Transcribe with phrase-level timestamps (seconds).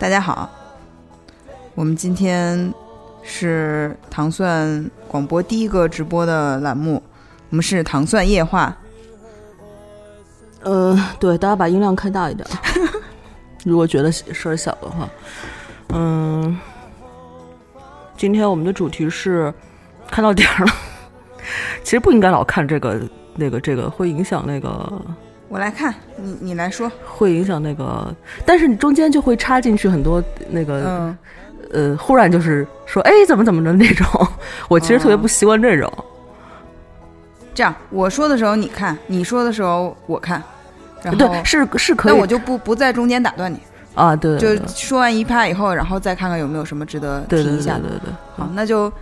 [0.00, 0.48] 大家好，
[1.74, 2.72] 我们今天
[3.22, 7.02] 是糖蒜广播第一个直播的栏目，
[7.50, 8.74] 我们是糖蒜夜话。
[10.62, 12.48] 呃，对，大家把音量开大一点，
[13.62, 15.06] 如果觉得声儿小的话。
[15.90, 16.58] 嗯，
[18.16, 19.52] 今天我们的主题是
[20.10, 20.72] 看到点儿了。
[21.84, 22.98] 其实不应该老看这个、
[23.34, 24.90] 那个、这个，会影响那个。
[25.50, 26.90] 我来看你，你来说。
[27.04, 28.14] 会影响那个，
[28.46, 31.18] 但是你中间就会插进去很多那个，嗯，
[31.72, 34.06] 呃，忽然就是说，哎，怎么怎么的那种。
[34.70, 35.92] 我其实特别不习惯这种。
[37.52, 40.40] 这样，我说的时候你看，你说的时候我看。
[41.02, 42.12] 然后对，是是可以。
[42.12, 43.58] 那我就不不在中间打断你
[43.96, 44.14] 啊。
[44.14, 47.80] 对，就说完一趴以后，然后再看看有没有什么值得提一下的。
[47.80, 48.12] 对对对。
[48.36, 48.92] 好，那就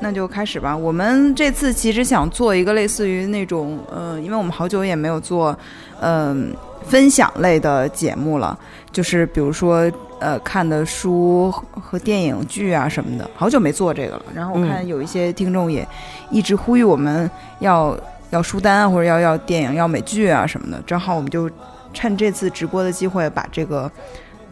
[0.00, 0.76] 那就开始吧。
[0.76, 5.56] 我们这次其实想做一个类似于那种，呃，因为我们好久也没有做。
[6.00, 6.54] 嗯，
[6.86, 8.56] 分享类的节目了，
[8.92, 14.22] 就是比如说呃看的书和电影剧啊什么的，好久没做这个了。
[14.32, 15.84] 然后我看有一些听众也
[16.30, 17.98] 一直呼吁我们要
[18.30, 20.80] 要书单啊，或者要要电影、要美剧啊什么的。
[20.86, 21.50] 正好我们就
[21.92, 23.90] 趁这次直播的机会把这个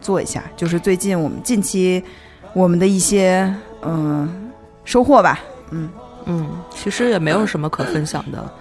[0.01, 2.03] 做一下，就是最近我们近期
[2.51, 3.49] 我们的一些
[3.83, 4.46] 嗯
[4.87, 5.41] 收获吧。
[5.69, 5.89] 嗯
[6.25, 8.53] 嗯，其实也没有什么可分享的，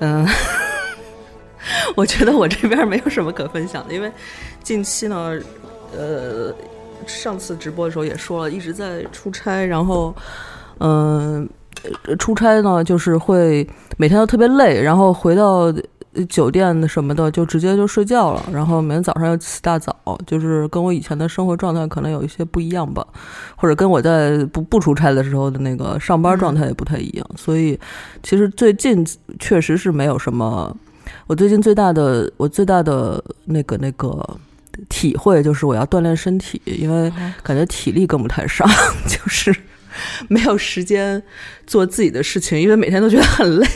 [0.00, 0.26] 嗯。
[1.94, 4.10] 我觉得我这边没有什么可分享的，因为
[4.62, 5.38] 近期呢，
[5.94, 6.50] 呃，
[7.06, 10.14] 上次直播的时候也说了，一直在出差，然后，
[10.78, 11.46] 嗯，
[12.18, 13.68] 出差呢就是会
[13.98, 15.70] 每天都特别累，然后回到
[16.28, 19.94] 酒店什么的就直接就睡觉了，然后每天早上要起大早，
[20.26, 23.06] 就是跟我以前的生活状态可能有一些不一样吧，
[23.56, 27.78] 或者跟我在不不出差的时候的那个上班状态也不太一样，所以
[28.22, 29.06] 其实最近
[29.38, 30.76] 确实是没有什么。
[31.26, 34.38] 我最近最大的我最大的那个那个
[34.88, 38.68] 体会就是我要锻炼身体，因为感觉体力跟不太上，
[39.08, 39.54] 就是
[40.28, 41.20] 没有时间
[41.66, 43.66] 做自己的事情，因为每天都觉得很累，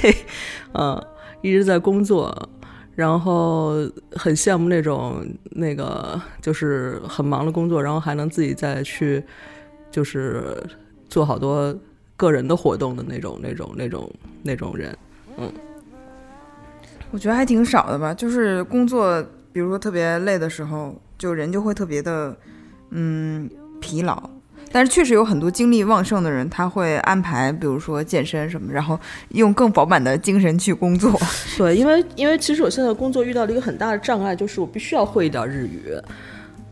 [0.74, 1.04] 嗯，
[1.44, 2.34] 一直在工作，
[2.96, 3.72] 然后
[4.12, 9.22] 很羡慕那种那个就是很忙的工作，然后还能自己再去
[9.90, 10.56] 就是
[11.10, 11.76] 做好多
[12.16, 14.10] 个人的活动的那种那种那种
[14.42, 14.96] 那种人，
[15.36, 15.52] 嗯。
[17.10, 19.22] 我觉得还挺少的吧，就是工作，
[19.52, 22.34] 比如说特别累的时候，就人就会特别的，
[22.88, 23.50] 嗯，
[23.82, 24.30] 疲劳。
[24.74, 28.98] 但是确实有很多精力旺盛的人，他会安排，比如说健身什么，然后
[29.28, 31.16] 用更饱满的精神去工作。
[31.56, 35.96] 对，因为因为其实我现在工作遇到了一个很大的障碍，就是我必须要会一点日语。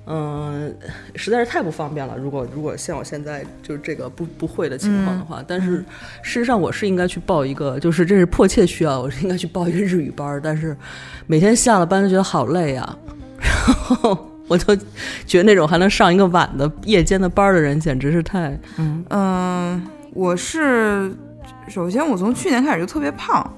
[0.04, 0.76] 嗯，
[1.14, 2.16] 实在是太不方便了。
[2.18, 5.76] 如果如果像我现在就是这个不不会的情况的话，但是
[6.22, 10.40] 事实上我是应该去报一个，就是这是迫切需要，我是应该去报一个日语班。
[10.42, 10.76] 但是
[11.28, 12.98] 每天下了班就觉得好累啊，
[13.38, 14.76] 然 后我就
[15.26, 18.50] 觉得那种还能上一个晚的夜间的班的人简直是太……
[18.76, 19.82] 嗯嗯，
[20.12, 21.10] 我是
[21.68, 23.50] 首先我从去年开始就特别胖，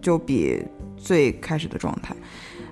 [0.00, 0.64] 就比
[0.96, 2.16] 最开始的状态，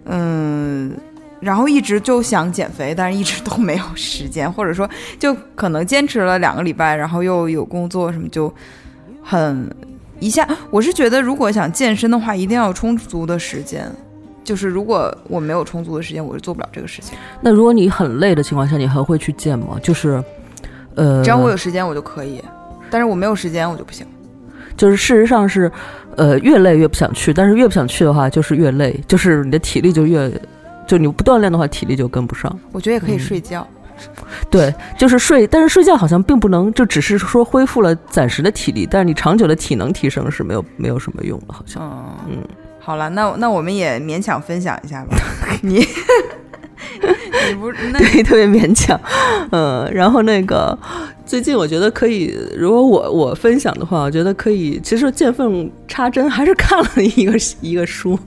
[0.06, 0.97] 嗯。
[1.41, 4.87] 然后一直就想减肥，但是一直都没有时间，或者说
[5.19, 8.53] 就可能坚持了两个礼拜，然后又有工作什么，就
[9.22, 9.75] 很
[10.19, 10.47] 一下。
[10.71, 13.91] 我是觉得，如果想健身的话，一定要有充足的时间。
[14.43, 17.19] 就是如果我没有充足的时间，我是做不了这个事情。
[17.41, 19.78] 那如果你很累的情况下，你还会去见吗？
[19.83, 20.23] 就是，
[20.95, 22.41] 呃，只要我有时间，我就可以；
[22.91, 24.07] 但是我没有时间，我就不行。
[24.77, 25.71] 就是事实上是，
[26.16, 30.31] 呃，越累越不想去，但是越不想去的话，就是越累，就是你的体力就越。
[30.87, 32.59] 就你不锻炼的话，体力就跟不上。
[32.72, 33.65] 我觉得也可以睡觉，
[34.51, 41.81] 对，就是睡，但是睡觉好像并不能，就只是说恢复了暂时的体力，但是你长久的体能提升是没有没有什么用的，好像。
[42.28, 42.39] 嗯，
[42.80, 45.16] 好了，那那我们也勉强分享一下吧。
[45.62, 45.86] 你。
[47.48, 48.98] 你不那对， 特别勉强，
[49.50, 50.77] 嗯，然后那个
[51.27, 54.80] 最近我觉得可以，如果我我分享的话，我觉得可以。
[54.82, 58.18] 其实见缝插针，还是看了一个一个书，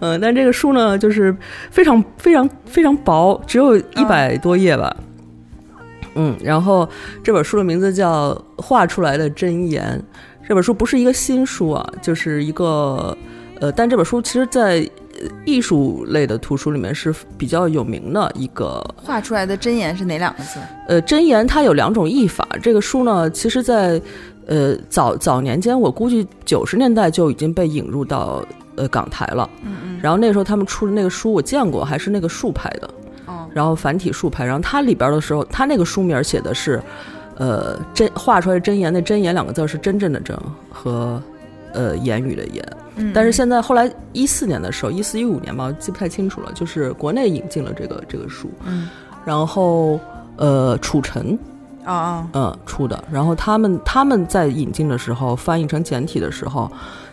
[0.00, 1.34] 嗯，但这个书呢，就是
[1.70, 4.94] 非常非常非常薄，只有一百多页吧，
[6.14, 6.88] 嗯，然后
[7.22, 8.32] 这本书的名字叫
[8.62, 9.98] 《画出来的真言》，
[10.48, 13.16] 这本书不是一个新书啊，就是一个
[13.60, 20.58] 呃，但这本书其实，在呃艺术类的图书里面是比较有名的一个画出来的真言是哪两个字？
[20.88, 22.46] 呃，真言它有两种译法。
[22.62, 24.00] 这个书呢，其实在
[24.46, 28.44] 呃早早年间，我估计九十年代就已经被引入到
[28.76, 29.48] 呃港台了。
[29.64, 30.00] 嗯嗯。
[30.02, 32.90] 然后那时候他们出的那个书我见过，还是那个竖排的，
[33.24, 34.44] 哦，然后繁体竖排。
[34.44, 36.78] 然后它里边的时候，它那个书名写的是，
[37.36, 40.36] 呃，真画出来的真言，那真言两个字是真正的真
[40.70, 41.20] 和
[41.72, 42.62] 呃言语的言。
[42.96, 43.12] 嗯。
[43.14, 48.88] 但是现在后来一四年的时候，一四一五年吧，我记不太清楚了，就是国内引进了这个这个书，嗯。
[49.24, 49.98] 然后
[50.36, 51.38] 呃楚尘
[51.84, 56.70] 啊啊嗯出的，然后他们他们在引进的时候翻译成简体的时候，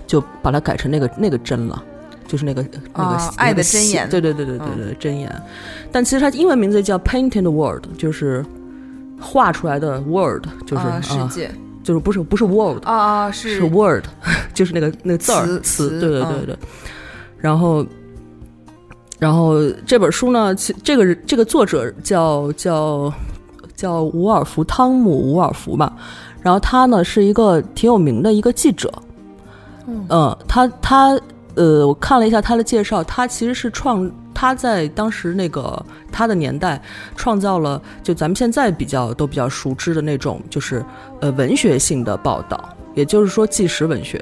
[0.07, 1.83] 就把它改成那个那个真了。
[2.25, 2.65] 就是那个
[2.95, 4.09] 那个、啊爱的那个真言。
[4.09, 4.85] 对对对对对嗯。
[4.85, 5.29] 对真言，
[5.91, 8.43] 但其实它英文名字叫 Painted World，就是
[9.19, 11.51] 画出来的 World，就是啊世界
[11.83, 13.57] 就是不是不是 Word，啊啊是。
[13.57, 14.05] 是 word，
[14.53, 16.45] 就是那个那个字儿词对对对嗯。
[16.47, 16.57] 对。
[17.37, 17.85] 然后，
[19.19, 23.13] 然后这本书呢，其这个这个作者叫叫
[23.75, 25.93] 叫伍尔夫汤姆伍尔夫吧，
[26.41, 28.91] 然后他呢是一个挺有名的一个记者，
[29.87, 31.19] 嗯，他他
[31.55, 36.81] 呃，我看了一下他的介绍，他其实是创他在当时那个他的年代
[37.15, 40.83] 创造了就咱们现在比较都比较熟知的那种就是
[41.21, 44.19] 呃文学性的报道，也就是说纪实文学，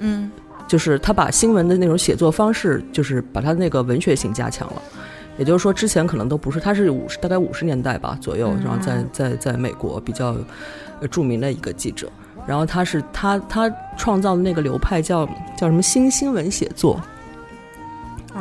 [0.00, 0.30] 嗯
[0.66, 4.82] 就是他把新闻的那种写作方式，就是把他那个文学性加强了。
[5.38, 10.36] 也就是说，之前可能都不是，他是五十大概五十年代吧左右，然后在在在美国比较
[11.00, 12.08] 呃著名的一个记者。
[12.48, 16.98] 然后他是他他创造的那个流派叫叫什么新新闻写作，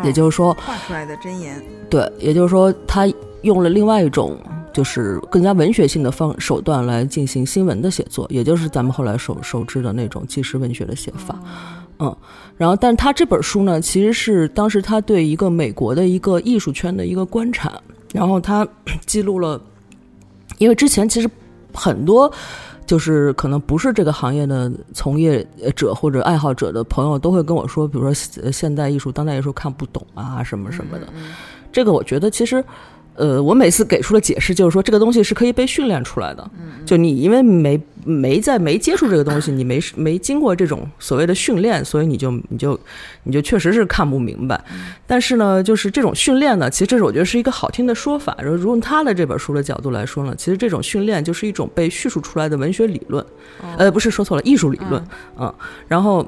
[0.02, 3.06] 也就是说，画出来的真言对，也就是说，他
[3.42, 4.40] 用了另外一种
[4.72, 11.38] 就是更加文学性的方手段来进行新闻的写作，也就是咱们后来熟熟知的那种纪实文学的写法。
[12.00, 12.16] 嗯，
[12.56, 17.74] 然后，但是他这本书呢，其实是当时他对一个美国的一个艺术圈的一个观察，
[18.14, 18.66] 然后他
[19.06, 19.60] 记录了，
[20.60, 21.30] 因为之前其实
[21.74, 22.32] 很多。
[22.88, 25.46] 就是可能不是这个行业的从业
[25.76, 31.08] 者或者爱好者的朋友都会跟我说，比如说呃现代艺术、当代艺术看不懂啊什么什么的。
[31.72, 32.64] 这个我觉得其实，
[33.18, 36.50] 呃，我每次给出的解释就是说，这个东西是可以被训练出来的。
[36.86, 42.80] 就你因为没没在没接触这个东西，你没没经过这种所谓的训练，所以你就你就
[43.24, 44.64] 你就确实是看不明白。
[45.08, 48.38] 但是呢，就是这种训练呢，其实这是我觉得是一个好听的说法。
[48.40, 53.26] 然后，如果他的这本书的角度来说呢，其实这种训练就是一种被叙述出来的文学理论，
[53.80, 55.04] 呃，不是说错了，艺术理论，
[55.40, 55.52] 嗯，
[55.88, 56.24] 然后，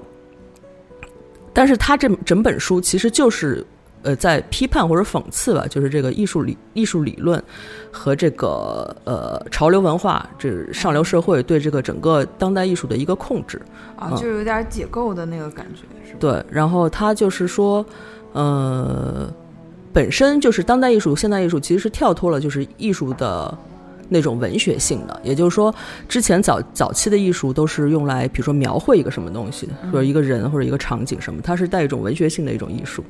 [1.54, 3.64] 但是他这整本书其实就是。
[4.02, 7.42] 呃，在批判或者讽刺吧，就是这个艺术理艺术理论
[7.92, 13.62] 和这个呃潮流文化，这上流社会对这个整个当代艺术的一个控制。
[13.98, 16.18] 啊，嗯就有点解构的那个感觉，是吧？
[16.20, 17.86] 对，然后他就是说，
[18.32, 19.30] 呃，
[19.92, 23.58] 本身就是当代艺术、现代艺术其实是跳脱了就是艺术的
[24.08, 25.76] 那种文学性的，也就是说，
[26.08, 33.04] 之前早早期的艺术都是用来比如说描绘一个什么东西，或者一个人或者一个场景什么，它是带一种文学性的一种艺术。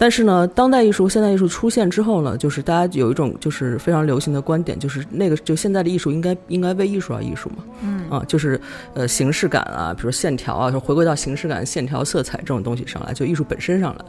[0.00, 8.60] 但是呢，当代艺术、现代艺术出现之后呢，就是大家有一种就是非常流行的观点，就是那个就现在的艺术应该应该为艺术而艺术嘛，嗯啊，就是
[8.94, 14.04] 呃形式感啊，比如线条啊，就回归到形式感、线条、色彩这种东西上来，就艺术本身上来，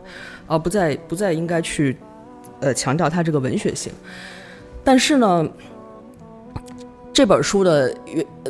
[0.45, 1.97] 而不再不再应该去
[2.59, 3.91] 呃强调它这个文学性。
[4.83, 5.49] 但是呢，
[7.11, 7.91] 这本书的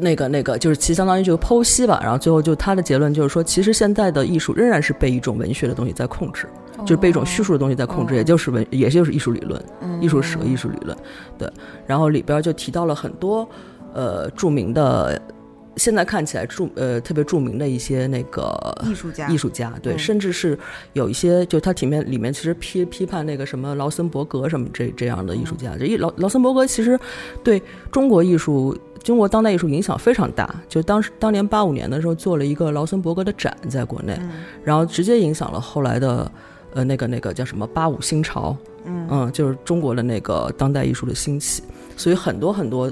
[0.01, 6.45] 那个那个就是其实相当于这个剖析吧，然后最后就他的结论就是说，其实现在的艺术仍然是被一种文学的东西在控制。
[6.81, 9.61] 就是被一种叙述的东西在控制，也就是文，也就是艺术理论、
[10.01, 10.97] 艺术史和艺术理论，
[11.37, 11.51] 对。
[11.85, 13.47] 然后里边就提到了很多
[13.93, 15.21] 呃著名的，
[15.75, 19.99] 现在看起来著呃特别著名的一些那个艺术家艺术家，对，嗯。
[19.99, 20.57] 甚至是
[20.93, 26.99] 有一些就他体面里面其实批批判那个什么劳森伯格什么这这样的艺术家，这一劳劳森伯格其实
[27.43, 28.77] 对中国艺术。
[29.01, 34.19] 中国当代艺术影响非常大，就当时当年八五年的时候做了一个劳森伯格的展在国内，
[34.61, 36.29] 然后直接影响了后来的
[36.73, 39.31] 呃那个那个叫什么八五新潮，嗯。
[39.31, 41.63] 就是中国的那个当代艺术的兴起，
[41.97, 42.91] 所以很多很多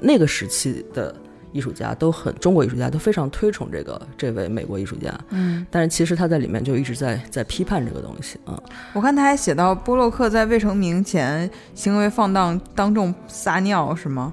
[0.00, 1.14] 那个时期的
[1.52, 8.62] 艺术家都很中国艺术家都非常推崇这个这位美国艺术家，嗯，但是其实他在里面就一直在在批判这个东西啊，
[8.92, 14.32] 我看他还写到波洛克在未成名前行为放荡，当众撒尿，是吗？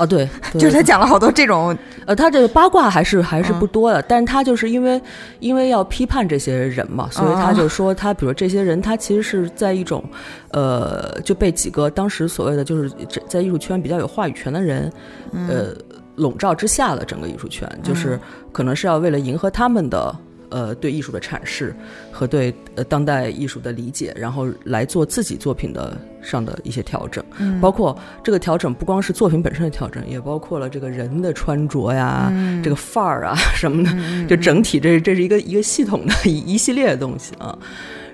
[0.00, 1.76] 哦对， 对就是他讲了好多这种，
[2.06, 3.68] 呃，他这个八卦还是还是不嗯。
[3.68, 5.00] 多的，但是他就是因为
[5.38, 10.02] 因为要批判这些人嘛，所以他就说他，比如这些人，他其实是在一种，
[10.50, 14.92] 呃，就被几个当时所谓的就是这在艺术圈比较有话语权的人，
[15.32, 15.74] 呃，
[16.16, 18.18] 笼罩之下的整个艺术圈，就是
[18.52, 20.14] 可能是要为了迎合他们的
[20.50, 21.74] 呃对艺术的阐释
[22.12, 27.24] 和对呃当代艺术的理解，然后来做自己作品的上的一些调整，
[27.60, 33.90] 包括这个调整不光是作品本身的调整，也包括了这个人的穿着呀，这个范儿啊什么的，
[34.28, 37.56] 就整体这这是一个一个系统的一一系列的东西啊，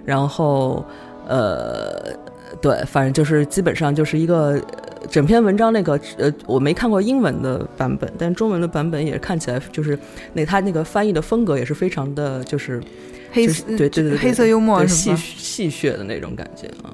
[0.05, 0.85] 然后
[1.27, 2.15] 呃。
[2.67, 4.61] 对，反正就是基本上就是一个
[5.09, 9.97] 整篇文章那个呃，我没看过英文的版本，但中文的版本也看起来就是
[10.33, 12.83] 那他那个翻译的风格也是非常的，就是
[13.31, 15.15] 黑就是对对对对黑色幽默戏？
[15.15, 16.91] 戏谑的那种感觉啊。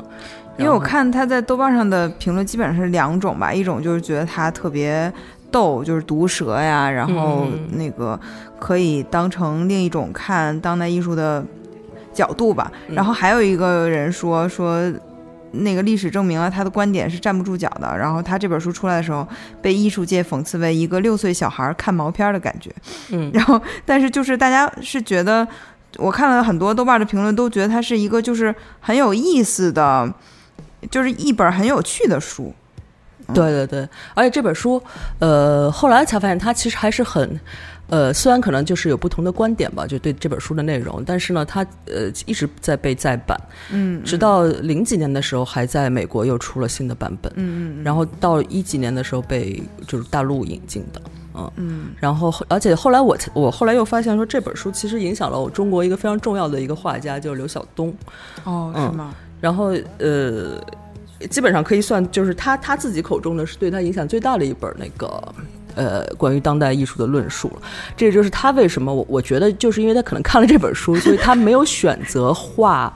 [0.59, 5.11] 因为我看他在豆瓣上的评论基本上是两种吧，一种就是觉得他特别
[5.51, 8.21] 逗，就是毒舌呀，然后嗯那个
[8.61, 11.43] 可以当成另一种看当代艺术的
[12.13, 12.71] 角度吧。
[12.89, 14.93] 嗯然后还有一个人说说。
[15.53, 17.97] 那个历史证明了他的观点是站不住脚的。
[17.97, 19.27] 然后他这本书出来的时候，
[19.61, 22.71] 被艺术界讽刺为一个六岁小孩看毛片儿的感觉。
[23.11, 25.47] 嗯然后，但是就是大家是觉得，
[25.99, 30.13] 我看了很多豆瓣的评论，都觉得它是一个就是很有意思的，
[30.91, 32.55] 就是一本很有趣的书。
[33.33, 34.83] 对对对，而且这本书，
[35.21, 37.41] 呃，后来才发现它其实还是很，
[37.89, 43.39] 呃，虽然可能就是有不同的观点吧，就对这本书的内容，但是呢，它呃一直在被再版，
[43.71, 51.03] 嗯，直到零几年的时候还在美国又出了新的版本，嗯嗯然后到一几年的时候被就是大陆引进的，
[51.35, 57.95] 嗯，嗯然后而且后来我才我后来又发现说这本书其实影响了我中国一个非常重要的一个画家，就是刘晓东，
[58.45, 59.15] 哦，嗯是吗？
[59.39, 60.59] 然后呃，
[61.29, 65.23] 基本上可以算就是他他自己口中的是对他影响最大的一本那个。
[65.75, 67.63] 呃，关于当代艺术的论述了，
[67.97, 72.93] 这也就是他为什么我我觉得就是因为他可能看了这本书，所以他没有选择画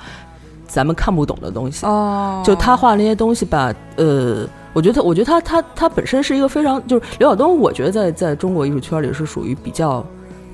[0.66, 1.86] 咱们看不懂的东西。
[1.86, 10.04] 哦，就他画那些东西吧，呃，我觉得，我觉得他他他本身是一个非常，就是刘晓东，我觉得在在中国艺术圈里是属于比较，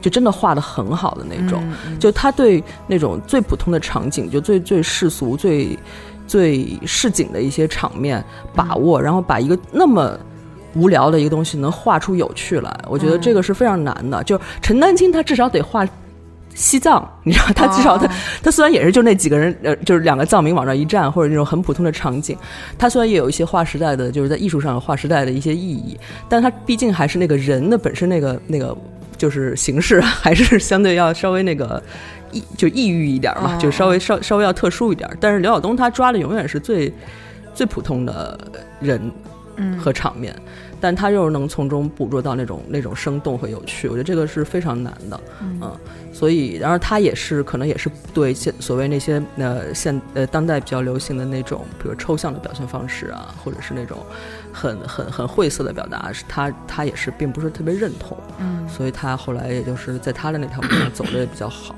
[0.01, 1.61] 就真的画的很好的那种。
[1.99, 5.77] 就他对那种最普通的场景，就最最世俗、最
[6.27, 8.25] 最市井的一些场面
[8.55, 10.17] 把握，然后把一个那么。
[10.75, 14.23] 无聊的一个东西能画出有趣来，我觉得这个是非常难的。
[14.25, 15.87] 就陈丹青，他至少得画
[16.55, 18.11] 西藏，你知道，他至少他、哦
[18.43, 22.37] 他虽然也是就那几个人，呃，就是两个藏民往那一站，或者那种很普通的场景，
[22.77, 25.99] 他虽然也有一些划时代的，就是在艺术上有划时代的一些意义，
[26.29, 28.77] 但他毕竟还是那个人的本身那个那个
[29.17, 31.83] 就是形式， 还是相对要稍微那个
[32.33, 35.09] 抑就抑郁一点嘛，哦就稍微稍稍微要特殊一点。
[35.19, 36.93] 但是刘晓东他抓的永远是最
[37.55, 38.39] 最普通的
[38.81, 39.13] 人嗯
[39.79, 40.35] 和场面，
[40.81, 45.61] 但他又能从中捕捉到那种那种生动和有趣，我觉得这个是非常难的，嗯，
[46.13, 53.99] 所以，然而他也是可能也是对现所谓那些呃现呃当代比较流行的那种，比如抽象的表现方式啊，或者是那种
[54.53, 58.67] 很很很晦涩的表达，是他他也是并不是特别认同，嗯。
[58.69, 61.75] 所以他后来也就是在他的那条路上走的也比较好，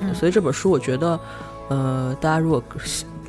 [0.00, 1.18] 嗯，所以这本书我觉得，
[1.68, 2.62] 呃，大家如果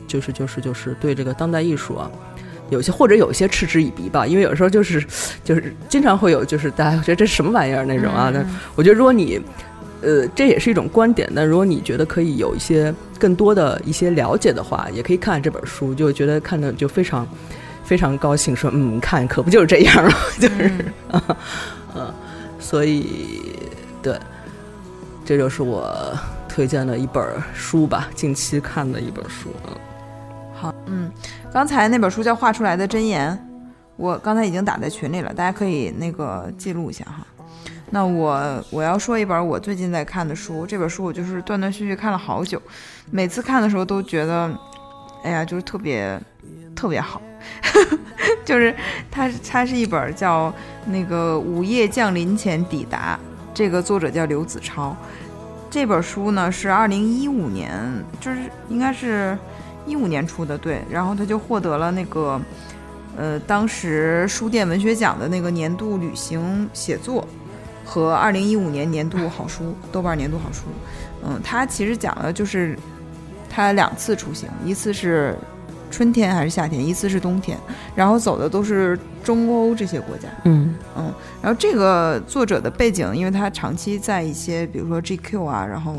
[0.08, 2.12] 就是就是就是对这个当代艺术啊。
[2.70, 5.06] 有些或者有些嗤之以鼻吧，因为有时候就是
[5.44, 8.32] 就是经常会有就是大家觉得这是什么玩意儿那种啊。
[8.34, 8.46] 但
[8.76, 9.40] 我觉得如果你
[10.02, 17.28] 呃这也是一种观点，但如果你觉得可以有一些更多的一些了解的话，也可以看这本书，就觉得看的就非常
[17.84, 20.72] 非常高兴，说嗯，看可不就是这样吗， 就是
[21.12, 21.22] 嗯
[21.96, 22.14] 嗯，
[22.60, 23.42] 所以
[24.02, 24.16] 对，
[25.26, 25.94] 这就是我
[26.48, 27.24] 推荐的一本
[27.54, 29.50] 书吧，近期看的一本书。
[29.68, 29.74] 嗯
[30.60, 31.10] 好，嗯，
[31.54, 33.32] 刚才那本书叫《画出来的真言》，
[33.96, 37.26] 我刚才已经打在群里了，大家可以那个记录一下哈。
[37.92, 42.62] 那我我要说一本我最近在看的书，这本书我就是断断续续看了好久，
[43.10, 44.52] 每次看的时候都觉得，
[45.24, 46.20] 哎呀，就是特别
[46.76, 47.22] 特别好，
[48.44, 48.76] 就是
[49.10, 50.54] 它它是一本叫
[50.88, 53.18] 那个《午夜降临前抵达》，
[53.54, 54.94] 这个作者叫刘子超。
[55.72, 57.72] 这本书呢是二零一五年，
[58.20, 58.40] 就是
[58.70, 59.38] 应该是
[59.90, 60.82] 一五年出的，对。
[60.90, 62.40] 然后他就获得了那个，
[63.18, 67.28] 呃，当时书店文学奖的那个年度旅行写作
[67.84, 70.62] 和二零一五年年度好书，豆瓣年度好书。
[71.26, 72.78] 嗯，他其实讲的就是
[73.50, 75.36] 他两次出行，一次是
[75.92, 77.58] 春天还是夏天，一次是冬天，
[77.96, 80.30] 然后走的都是中欧这些国家。
[80.46, 80.76] 嗯
[81.42, 85.96] 然后这个作者的背景，因为他长期在一些比如说 GQ 啊，然后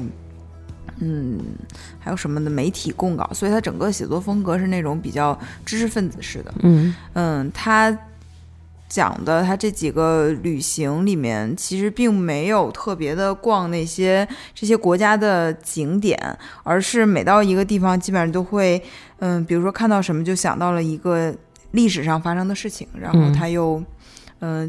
[1.01, 1.39] 嗯
[1.99, 6.55] 还有什么的媒体供稿，所以他整个写作风格是那种比较知识分子式的。
[6.63, 7.97] 嗯嗯，他
[8.89, 16.19] 讲的他这几个旅行里面，其实并没有特别的逛那些这些国家的景点，
[16.63, 18.83] 而是每到一个地方，基本上都会，
[19.19, 21.35] 嗯，比如说看到什么就想到了一个
[21.73, 23.77] 历史上发生的事情，然后嗯他又。
[23.77, 23.87] 嗯、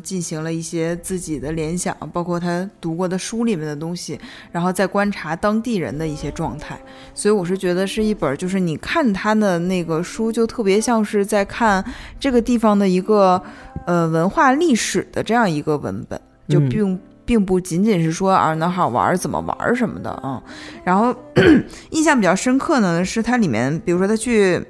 [0.03, 4.19] 进行了一些自己的联想，包括他读过的书里面的东西，
[4.51, 6.79] 然后再观察当地人的一些状态。
[7.13, 11.83] 所以我是觉得是一本，就是你看他的那个书，就特别像是在看
[12.19, 13.41] 这个地方的一个
[13.85, 16.99] 呃文化历史的这样一个文本，就嗯并。
[17.23, 20.43] 并不仅仅是说啊哪好玩儿怎么玩儿什么的啊、
[20.83, 21.15] 然后
[21.91, 24.61] 印象比较深刻呢是它里面，比如说他去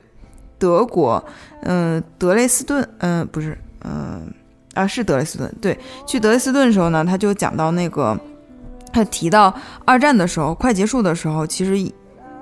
[0.60, 1.24] 德国，
[1.64, 4.32] 嗯、德累斯顿，嗯、不是，嗯、
[4.74, 8.18] 啊是德累斯顿，对，去德累斯顿的时候呢，他就讲到那个，
[8.94, 9.54] 他提到
[9.86, 11.92] 二战的时候快结束的时候，其实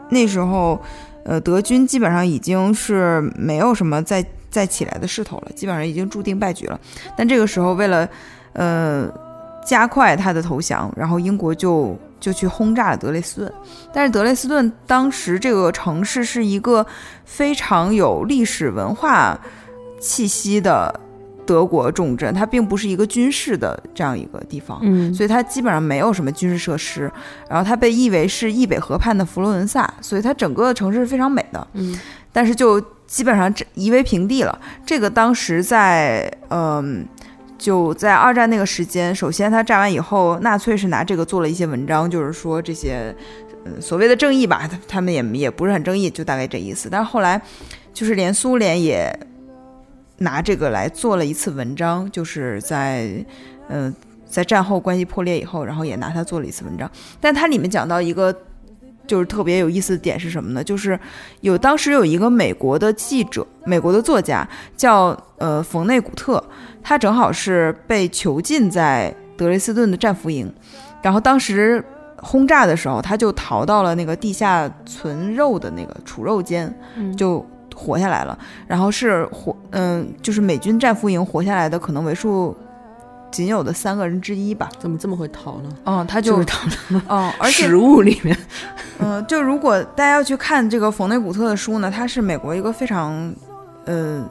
[0.10, 0.80] 那时候，
[1.26, 6.80] 呃，德军基本上已经是没有什么再再起来的势头了，基本上已经注定败局了。
[7.18, 8.08] 但这个时候，为了
[8.54, 9.08] 呃
[9.66, 13.54] 加快他的投降，然后英国就就去轰炸了德累斯顿。
[13.94, 16.86] 但是德累斯顿当时这个城市是一个
[17.26, 19.40] 非常有历史文化
[20.00, 21.00] 气息的
[21.50, 24.80] 德国重镇，它并不是一个军事的这样一个地方。
[24.84, 27.12] 嗯所以它基本上没有什么军事设施，
[27.50, 32.00] 然后它被译为是易北河畔的佛罗伦萨，所以它整个城市是非常美的，嗯
[32.32, 34.60] 但是就基本上夷为平地了。
[34.86, 37.04] 这个当时在嗯、
[37.58, 43.16] 就在二战那个时间，首先它炸完以后，纳粹是拿这个做了一些文章，就是说这些
[43.66, 46.88] 嗯所谓的正义吧，他他们也也不是很正义，就大概这意思。
[46.92, 47.42] 但是后来
[47.92, 49.12] 就是连苏联也
[50.20, 53.26] 拿这个来做了一次文章，就是在
[53.68, 53.94] 嗯。
[54.32, 56.88] 在战后关系破裂以后，然后也拿它做了一次文章，
[57.20, 58.32] 但它里面讲到一个
[59.08, 60.64] 就是特别有意思的点是什么呢？
[60.64, 61.00] 就是
[61.42, 64.48] 有当时有一个美国的记者，美国的作家
[64.78, 66.44] 叫呃冯内古特，
[66.84, 70.54] 他正好是被囚禁在德累斯顿的战俘营，
[71.02, 71.84] 然后当时
[72.18, 77.44] 轰炸的时候，他就逃到了那个地下存肉的那个储肉间，嗯就
[77.80, 78.38] 活下来了。
[78.68, 82.56] 然后是活，嗯，就是美军战俘营活下来的可能为数
[83.32, 84.70] 仅有的三个人之一吧。
[84.80, 85.70] 怎么这么会逃呢？
[85.86, 88.38] 嗯，他就就是逃了嗯，而且 食物里面。
[89.00, 93.34] 嗯，就如果大家要去看这个冯内古特的书呢，他是美国一个非常，
[93.86, 94.22] 呃，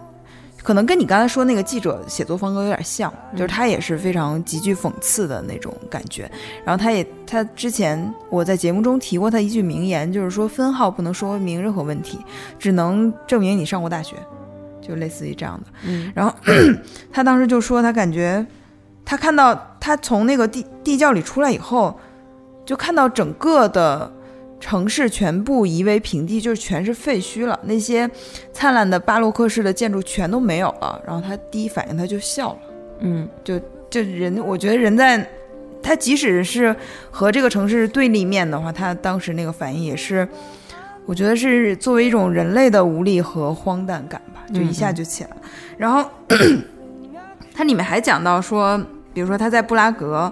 [0.63, 6.31] 可能跟你刚才说那个记者写作风格有点像，就是他也是非常极具讽刺的那种感觉。
[6.65, 12.19] 然后他也，他之前我在节目中提过他一句名言，就是说分号不能说明任何问题，
[12.59, 14.17] 只能证明你上过大学，
[14.83, 15.67] 就类似于这样的。
[15.85, 16.35] 嗯然后
[17.13, 18.45] 他当时就说，他感觉
[19.05, 21.99] 他看到他从那个地地窖里出来以后，
[22.67, 24.13] 就看到整个的
[24.61, 28.09] 城市全部夷为平地，就是全是废墟了，那些
[28.53, 31.01] 灿烂的巴洛克式的建筑全都没有了。
[31.07, 32.59] 然后他第一反应他就笑了，
[33.01, 35.25] 嗯就就人，我觉得人在
[35.83, 36.75] 他即使是
[37.11, 40.27] 和这个城市对立面的话，他当时那个反应也是。
[41.07, 45.37] 我觉得是作为一种人类的无力和荒诞感吧，就一下就起来了。
[45.79, 46.07] 然后
[47.55, 48.77] 它里面还讲到说，
[49.15, 50.31] 比如说他在布拉格，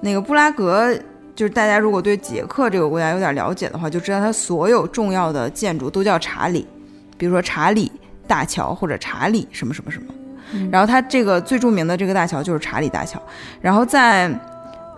[0.00, 0.96] 那个布拉格
[1.34, 6.66] 就是大家如果对捷克这个国家有点了解的话，就知道它所有重要的建筑都叫查理，
[7.16, 7.90] 比如说查理
[8.26, 10.06] 大桥或者查理什么什么什么。
[10.70, 13.20] 然后它这个最著名的这个大桥就是查理大桥。
[13.60, 14.30] 然后在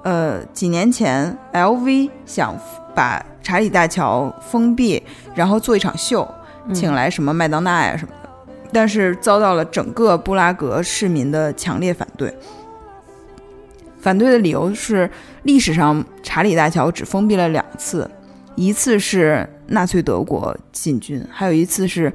[0.02, 2.56] 呃几年前，LV 想
[2.94, 5.00] 把查理大桥封闭，
[5.34, 6.28] 然后做一场秀，
[6.72, 8.28] 请来什么麦当娜呀什么的，
[8.72, 12.36] 但是遭到了整个布拉格市民的强烈反对。
[14.04, 15.10] 反对的理由是，
[15.44, 18.08] 历史上查理大桥只封闭了两次，
[18.54, 22.12] 一次是纳粹德国进军，还有一次是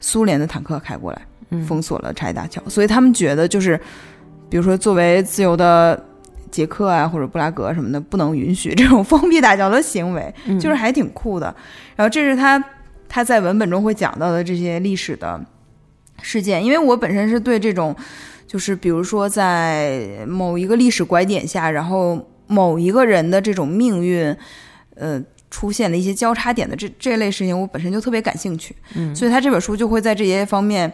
[0.00, 1.20] 苏联的坦克开过来
[1.50, 2.62] 嗯封锁了查理大桥。
[2.68, 3.78] 所以他们觉得，就是
[4.48, 6.02] 比如说作为自由的
[6.50, 10.34] 捷克啊或者布拉格什么的，不能允许这种封闭大桥的行为。
[10.46, 11.54] 嗯就是还挺酷的。
[11.96, 12.58] 然后这是他
[13.10, 15.38] 他在文本中会讲到的这些历史的
[16.22, 17.94] 事件，因为我本身是对这种，
[18.46, 24.36] 就是比如说在某一个历史拐点下，然后某一个人的这种命运，
[24.94, 25.22] 呃。
[25.48, 30.92] 出现了一些交叉点的这这类事情，我本身就特别感兴趣，嗯所以他这本书就会在这些方面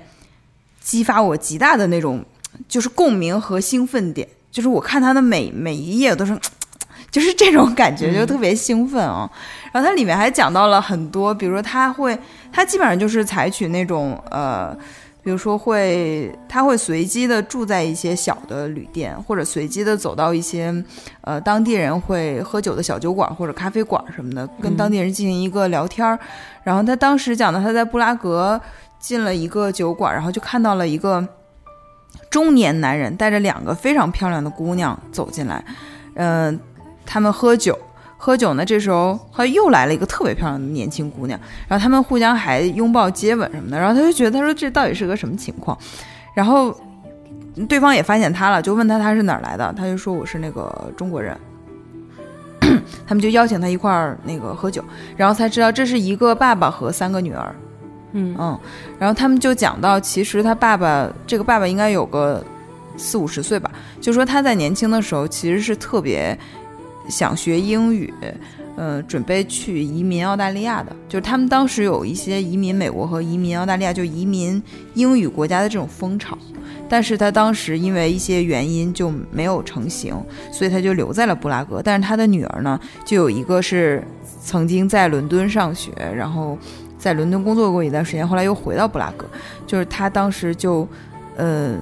[0.78, 2.22] 激发我极大的那种
[2.68, 6.38] 就是共鸣和兴奋点，就是我看他的每每一页都是，
[7.10, 9.28] 就是这种感觉，就特别兴奋啊。
[9.72, 12.16] 然后它里面还讲到了很多，比如说他会，
[12.52, 14.76] 他基本上就是采取那种呃，
[15.22, 20.74] 比如说会，他会随机的住在一些小的旅店，或者随机的走到一些
[21.20, 26.18] 呃当地人会喝酒的小酒馆或者咖啡馆什么的，跟当地人进行一个聊天儿。
[26.64, 28.60] 然后他当时讲到他在布拉格
[28.98, 31.24] 进了一个酒馆，然后就看到了一个
[32.28, 35.64] 中年男人带着两个非常漂亮的姑娘走进来，
[36.14, 36.58] 嗯、
[37.06, 37.78] 他们喝酒。
[38.24, 45.76] 喝酒呢，这时候他又来了一个特别漂亮的年轻姑娘，然后他们互相还拥抱、接吻什么的，然后他就觉得，他说这到底是个什么情况？
[46.32, 46.72] 然后
[47.68, 51.36] 对方也发现他了，就问他他是哪儿来的，他就说我是那个中国人。
[53.04, 54.84] 他们就邀请他一块儿那个喝酒，
[55.16, 57.52] 然后才知道这是一个爸爸和三个女儿。
[58.12, 58.56] 嗯嗯，
[59.00, 62.40] 然后他们就讲到，其实他爸爸这个爸爸应该有个
[62.96, 63.68] 四五十岁吧，
[64.00, 66.38] 就说他在年轻的时候其实是特别
[67.08, 68.12] 想学英语，
[68.76, 74.62] 呃，准备去移民澳大利亚的，就是他们当时有一些移民美国和移民澳大利亚，就移民
[74.94, 76.36] 英语国家的这种风潮。
[76.88, 80.14] 但是他当时因为一些原因就没有成型，
[80.52, 81.80] 所以他就留在了布拉格。
[81.82, 84.02] 但是他的女儿呢，就有一个是
[84.42, 86.58] 曾经在伦敦上学，然后
[86.98, 89.26] 在伦敦工作过一段时间，后来又回到布拉格。
[89.66, 90.86] 就是他当时就，
[91.36, 91.76] 呃，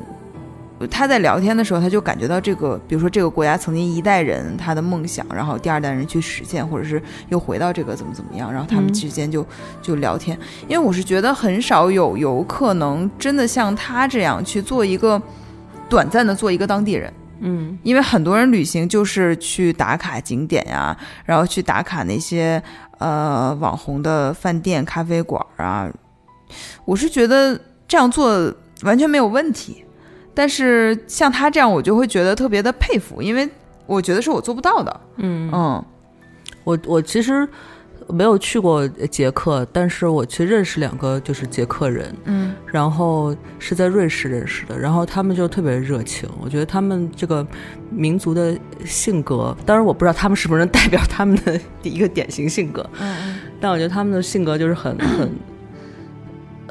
[0.86, 9.44] 他在聊天的时候，他就感觉到这个，比如说这个国家曾经一代人他的梦想，然后第二代人去实现，或者是又回到这个怎么怎么样，然后他们嗯之间就、
[9.82, 10.38] 就聊天。
[10.68, 15.20] 因为我是觉得很少有游客能真的像他这样去做一个
[15.88, 17.12] 短暂的做一个当地人。
[17.42, 22.62] 嗯因为很多人旅行就是去打卡景点呀，然后去打卡那些
[22.98, 25.90] 呃网红的饭店、咖啡馆啊。
[26.84, 29.84] 我是觉得这样做完全没有问题，
[30.34, 33.48] 但是像他这样，我就会觉得特别的佩服，因为
[33.86, 35.00] 我觉得是我做不到的。
[35.16, 35.84] 嗯，嗯
[36.64, 37.48] 我我其实
[38.08, 46.28] 没有去过捷克，但是我去认识两个就是捷克人，嗯然后是在瑞士认识的，然后他们就特别热情。
[46.40, 47.46] 我觉得他们这个
[47.88, 55.30] 民族的性格，当然我不知道他们是不是能代表他们的一个典型性格，嗯但我觉得他们的性格就是很很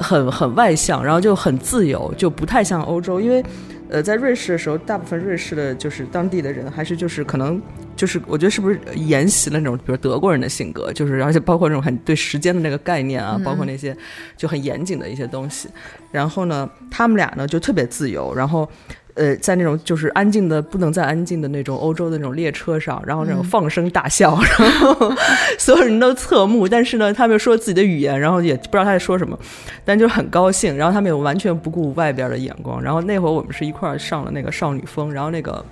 [0.00, 3.20] 很很外向，然后就很自由，就不太像欧洲。
[3.20, 3.44] 因为
[3.88, 7.60] 呃，在瑞士的时候，大部分瑞士的就是当地的人，还是就是可能
[7.94, 13.96] 就是我觉得是不是沿袭了那种比如德国人的性格，就是而且包括那种很对时间的那个概念啊，包括那些
[14.36, 15.68] 就很严谨的一些东西。
[16.10, 18.68] 然后呢，他们俩呢就特别自由，然后。
[19.14, 25.12] 呃，在那种就是安静的不能再安静的那种欧洲的那种列车上，然后那种放声大笑，然后
[25.58, 29.38] 所有人都侧目，但是呢，他们又说自己的语言，然后也不知道他在说什么，
[29.84, 30.76] 但就很高兴。
[30.76, 32.80] 然后他们也完全不顾外边的眼光。
[32.82, 35.64] 然后那会儿我们是一块儿上了那个少女峰，然后那个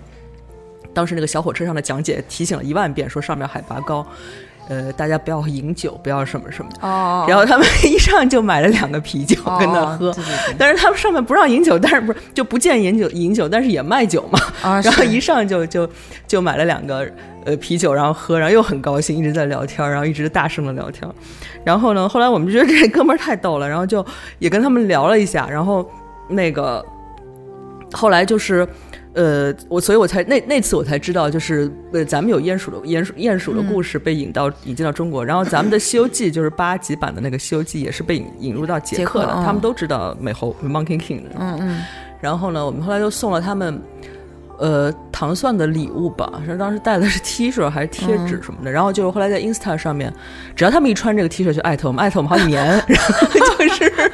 [0.92, 4.06] 当时那个小火车上的讲解提醒了一万遍，说上面海拔高，
[4.68, 6.70] 呃，大家不要饮酒，不要什么什么。
[6.82, 10.14] 哦，然后他们一上就买了两个啤酒哦跟那喝。
[10.58, 14.38] 但是他们上面不让饮酒，但是不是就不见饮酒饮酒，但是也卖酒嘛。
[14.62, 15.88] 啊，然后一上就就
[16.26, 17.10] 就买了两个
[17.46, 21.10] 呃啤酒，然后喝，然后又很高兴，一直在聊天，然后一直大声的聊天。
[21.64, 24.04] 然后呢，后来我们就觉得这哥们儿太逗了，然后就
[24.38, 25.88] 也跟他们聊了一下，然后
[26.28, 26.84] 那个
[27.92, 28.68] 后来就是。
[29.14, 41.30] 呃，我所以，我才那那次我才知道，就是呃，咱们有鼹鼠的鼹鼠鼹鼠的故事被引到、引进到中国，然后咱们的《西游记》就是八集版的那个《西游记》也是被引引入到捷克的，他们都知道美猴 Monkey King 的。
[41.38, 41.84] 嗯嗯。
[42.20, 43.80] 然后呢，我们后来又送了他们，
[44.58, 48.70] 呃，糖蒜的礼物吧，是当时带的是 T 恤还是贴纸什么的。
[48.70, 50.12] 然后就是后来在 Insta 上面，
[50.56, 54.12] 只要他们一穿这个 T 恤就艾特我们，艾特我们好几年， 然后就是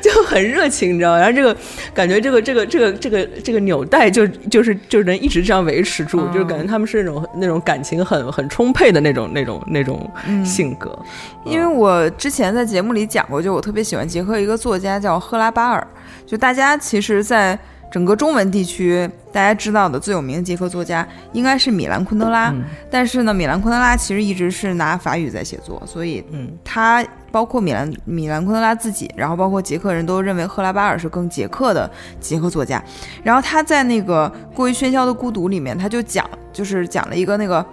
[0.00, 1.18] 就很热情，你知道吗？
[1.18, 1.54] 然后这个
[1.92, 10.10] 感觉，这个这个这个这个这个纽带就就是就能一直这样维持住，就是感觉他们是那种那种感情很很充沛的那种那种那种
[10.44, 10.98] 性格。
[11.44, 15.86] 因为我之前在节目里讲过，就我特别喜欢捷克一个作家叫赫拉巴尔，
[16.24, 17.58] 就大家其实，在
[17.92, 32.82] 整个中文地区，大家知道的最有名的捷克作家应该是米兰昆德拉，嗯但是呢，米兰昆德拉其实一直是拿法语在写作，所以嗯他包括米兰米兰昆德拉自己，然后包括捷克人都认为赫拉巴尔是更捷克的捷克作家。
[33.22, 37.64] 然后他在那个《过于喧嚣的孤独》里面，他就讲，就是讲了一个那个。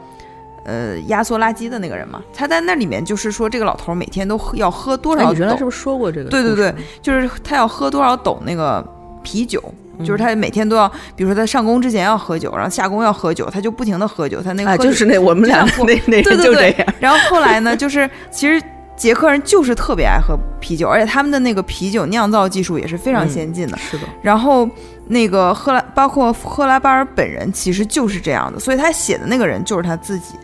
[0.66, 6.30] 呃，压缩垃圾的那个人嘛，他在那里面就是说，这个老头儿每天都喝要喝多哎，少斗你原来是不是说过这个？
[6.30, 8.86] 对对对，就是他要喝多少斗那个
[9.24, 9.64] 啤酒，
[10.04, 16.94] 就是他每天都要，比如说他上工之前要喝酒，然后下工要喝酒，他就不停的喝酒，他那个啊，喝就是那我们俩 那那对对对人就这样。
[17.00, 18.62] 然后后来呢，就是其实
[18.96, 23.78] 捷克人就是特别爱喝啤酒，而且他们的那个啤酒酿造技术也是非常先进的。
[23.78, 24.70] 是的，然后
[25.08, 30.36] 那个赫拉，包括赫拉巴尔本人其实就是这样的，所以他写的那个人就是他自己。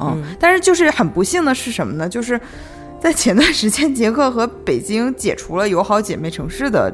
[0.00, 2.08] 嗯，嗯但是就是很不幸的是什么呢？
[2.08, 2.40] 就是
[3.00, 6.92] 在前段时间，捷克和北京解除了友好姐妹城市的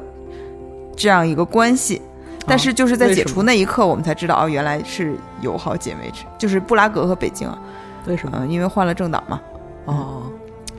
[0.95, 2.01] 这样一个关系。
[2.47, 7.57] 但是就是在解除那一刻，我们才知道哦，原来是友好姐妹城，就是布拉格和北京啊，
[8.05, 8.37] 为什么？
[8.41, 9.41] 嗯、因为换了政党嘛，
[9.85, 10.21] 哦，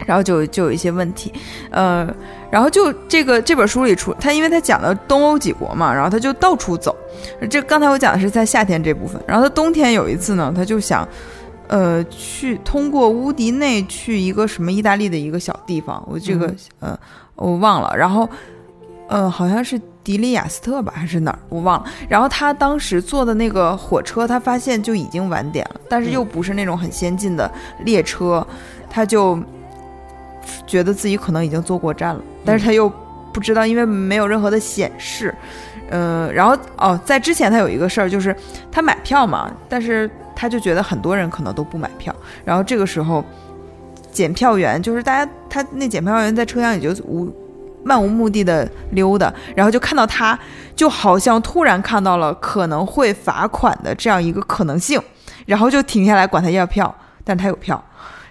[0.07, 1.33] 然后就就有一些问题，
[1.71, 2.09] 呃，
[2.53, 6.95] 然后就这个这本书里出他，因为他讲的东欧几国嘛，然后他就到处走。
[7.51, 11.09] 这刚才我讲的是在夏天这部分，然后他冬天有一次呢，他就想，
[11.67, 16.97] 呃，去通过乌迪内去一个什么意大利的一个小地方，我这个、呃
[17.35, 18.29] 我忘了，然后
[19.09, 21.91] 呃好像是迪利亚斯特吧，还是哪儿，我忘了。
[22.09, 28.47] 然后他当时坐的那个火车，他发现就已经晚点了，但是又不是那种很先进的列车，
[28.89, 29.37] 他就
[30.65, 32.89] 觉得自己可能已经坐过站了，但是他又
[33.33, 35.35] 不知道，因为没有任何的显示。
[35.91, 38.35] 嗯，然后哦，在之前他有一个事儿，就是
[38.71, 42.15] 他买票嘛，但是他就觉得很多人可能都不买票，
[42.45, 43.25] 然后这个时候
[44.13, 47.29] 检票员就是大家，他那检票员在车厢里就无
[47.87, 50.37] 漫无目的的溜达，然后就看到他，
[50.75, 55.01] 就好像突然看到了可能会罚款的这样一个可能性，
[55.47, 57.83] 然后就停下来管他要票，但他有票。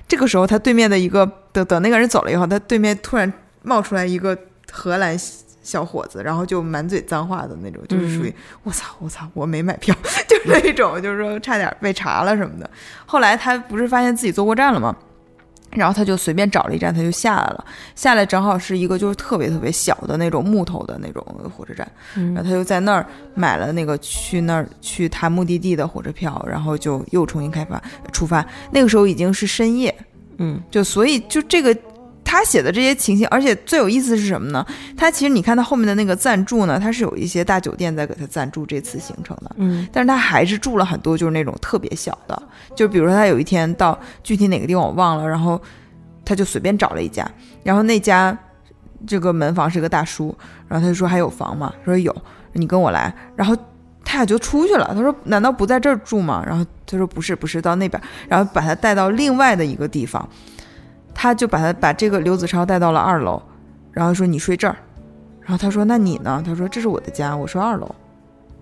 [0.07, 3.31] 这个时候，他对面的一个等等那个人走了以后，他对面突然
[3.63, 4.37] 冒出来一个
[4.71, 5.17] 荷兰
[5.63, 9.95] 小伙子，然后就满嘴脏话的那种，就是属于我操我操我没买票，
[10.27, 12.69] 就是那种，就是说差点被查了什么的。
[13.05, 14.95] 后来他不是发现自己坐过站了吗？
[15.75, 17.65] 然后他就随便找了一站，他就下来了。
[17.93, 21.23] 下来正好是一个就是特别特别小的那种木头的那种
[21.55, 28.45] 火车站，然后他就在那儿买了那个去那儿去他目的地的火车票，然后就又重新开发出发。
[28.71, 29.93] 那个时候已经是深夜，
[30.37, 31.75] 嗯，就所以就这个
[32.25, 34.65] 他写的这些情形，而且最有意思是什么呢？
[34.97, 42.43] 他其实你看他后面的那个赞助呢，他是有一些大酒店在给他赞助这次行程的，嗯，但是他还是住了很多就是那种特别小的，
[42.75, 45.61] 就比如说他有一天到具体哪个地方我忘了，然后
[46.25, 47.25] 他就随便找了一家，
[47.63, 48.37] 然后那家
[49.05, 50.35] 这个门房是个大叔，
[50.67, 51.71] 然后他就说还有房吗？
[51.85, 52.13] 说有，
[52.53, 53.55] 你跟我来，然后。
[54.07, 54.91] 他俩就出去了。
[54.93, 60.29] 他说：“难道不在这儿住吗？”然后他说：“不是，不是，到那边。”然后把他带到另外的一个地方，
[61.15, 63.41] 他就把他把这个刘子超带到了二楼，
[63.91, 64.75] 然后说：“你睡这儿。”
[65.41, 67.89] 然后他说：“那你呢？”他说：“这是我的家，我睡二楼。”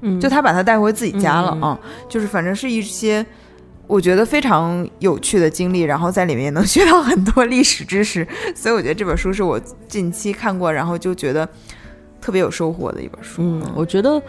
[0.06, 3.26] 嗯，就他把他带回自己家了啊，就是反正是一些
[3.88, 11.48] 我觉得非常有趣的经历，然后在里面也能学到很多历史知识，所以我觉得这本书是我近期看过，然后就觉得
[12.20, 13.42] 特别有收获的一本书。
[13.42, 14.22] 嗯，我觉得，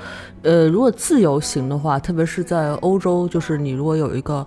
[0.42, 4.46] 呃，如果自由行的话，特别是在欧洲，就是你如果有一个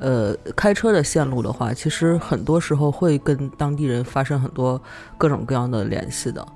[0.00, 4.80] 呃开车的线路的话，其实很多时候会跟当地人发生很多
[5.16, 6.46] 各种各样的联系的。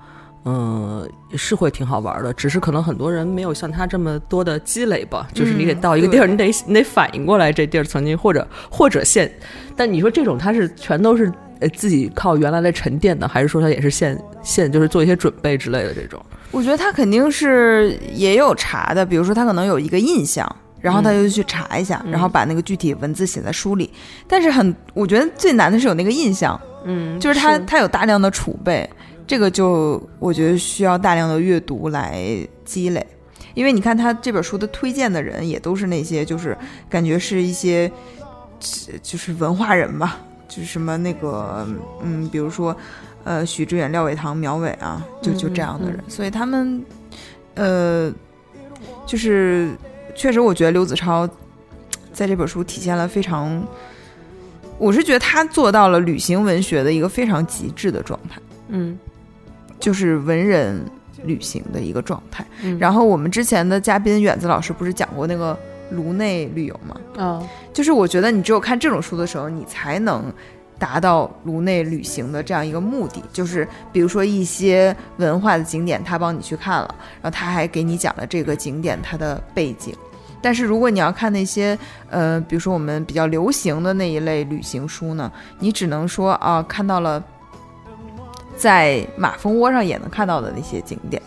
[0.46, 5.26] 嗯，是会挺好玩的，只是可能很多人没有像他这么多的积累吧。
[5.32, 9.32] 就是你得嗯到一个地儿，对你得你得反应过来这地儿曾经或者或者现，
[9.74, 16.22] 但你说这种他是全都是呃自己靠原来的沉淀的，还是说他也是现现就是做一些准备之类的这种？
[16.50, 20.46] 我觉得他肯定是也有查的，比如说他可能有一个印象，
[20.84, 22.10] 然后他就去查一下，嗯。
[22.12, 23.90] 然后把那个具体文字写在书里。
[24.28, 28.88] 但是很，我觉得最难的是有那个印象，嗯就是他他有大量的储备，
[29.26, 32.22] 这个就我觉得需要大量的阅读来
[32.66, 33.04] 积累。
[33.54, 36.56] 因为你看他这本书的推荐的人也都是那些，就是
[36.90, 37.90] 感觉是一些，
[39.00, 40.18] 就是文化人吧，
[40.48, 41.66] 就是什么那个，
[42.02, 42.76] 嗯，比如说，
[43.22, 46.10] 呃，许知远、廖伟棠、苗伟啊，就就这样的人，嗯。
[46.10, 46.84] 所以他们，
[47.54, 48.12] 呃，
[49.06, 49.70] 就是
[50.14, 51.28] 确实，我觉得刘子超
[52.12, 53.62] 在这本书体现了非常，
[54.78, 58.98] 我是觉得他做到了旅行文学的一个非常极致的状态，嗯
[59.80, 60.80] 就是文人
[61.24, 62.46] 旅行的一个状态。
[62.62, 65.58] 嗯然后我们之前的嘉宾远子老师不是讲过那个
[65.90, 66.96] 颅内旅游吗？
[67.18, 70.32] 嗯就是我觉得你只有看这种书的时候，你才能
[70.78, 73.22] 达到颅内旅行的这样一个目的。
[73.32, 79.94] 就是比如说一些文化的景点，他帮你去看了，然后他还给你讲了这个景点它的背景。
[80.42, 81.78] 但是如果你要看那些
[82.10, 87.22] 呃，比如说我们比较流行的那一类旅行书呢，你只能说啊，看到了
[88.56, 91.20] 在马蜂窝上也能看到的那些景点。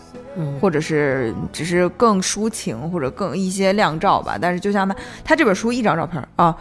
[0.62, 4.38] 或者是只是更抒情，或者更一些亮照吧。
[4.40, 6.56] 但是就像他，他这本书一张照片啊，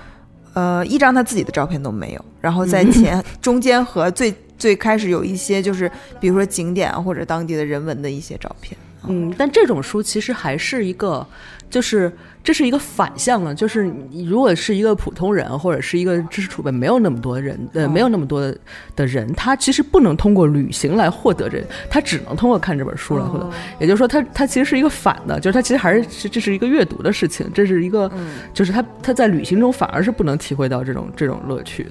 [0.57, 2.25] 呃，一张他自己的照片都没有。
[2.41, 8.75] 然后在前、中间和最最开始有一些就是，比如说景点啊或者当地的人文的一些照片。
[9.07, 11.25] 嗯，但这种书其实还是一个，
[11.69, 12.11] 就是
[12.47, 18.57] 这是一个反向的，就是你如果是一个普通人或者是一个知识储备没有那么多人，呃，哦没有那么多的
[18.95, 23.45] 的人，他其实不能通过旅行来获得这，他只能通过看这本书来获得。
[23.45, 31.91] 哦也就是说他，他其实是一个反的，就是他其实还是是这是一个阅读的事情，这是一个，嗯就是他他在旅行中反而是不能体会到这种这种乐趣的。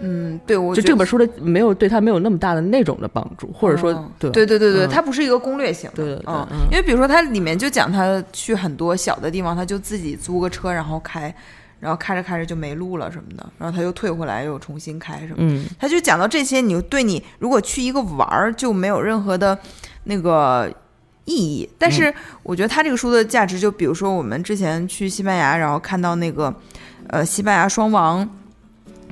[0.00, 4.88] 嗯，对，我觉得就这本书的没有对他没有那么大的那种的帮助，或者说、哦对对对对对，嗯。
[4.88, 6.46] 它不是一个攻略型的，对对对嗯。
[6.50, 6.58] 嗯。
[6.70, 11.34] 因为比如说它里面就讲他去很多小的地方，他就自己租个车然后开，
[11.80, 15.36] 然后开着开着就没路了什么的，然后他又退回来又重新开什么的。
[15.38, 15.64] 嗯。
[15.78, 19.58] 他就讲到这些，你就对你如果去一个玩儿就没有任何的
[20.04, 20.72] 那个
[21.24, 21.68] 意义。
[21.78, 26.54] 但是我觉得他这个书的价值，就比如说我们之前去西班牙，然后看到那个
[27.08, 28.28] 呃西班牙双王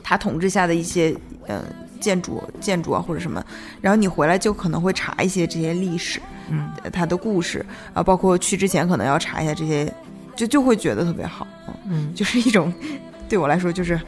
[0.08, 1.12] 他统治下的一些
[1.48, 1.64] 呃
[1.98, 3.44] 建筑建筑啊或者什么，
[3.80, 9.92] 然后你回来就可能会查一些这些历史，嗯，他的故事啊，包括去之前可能要查一下这些，
[10.36, 11.44] 就就会觉得特别好，
[11.88, 12.72] 嗯，就是一种
[13.28, 13.98] 对我来说就是。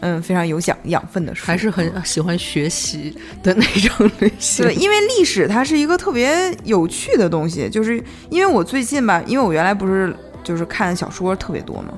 [0.00, 4.66] 嗯，非常有养养分的书，还是很喜欢学习的那种类型。
[4.66, 11.94] 对，因为历史它是一个特别有趣的东西，就是因为我最近吧，因为我原来不是就是看小说特别多嘛，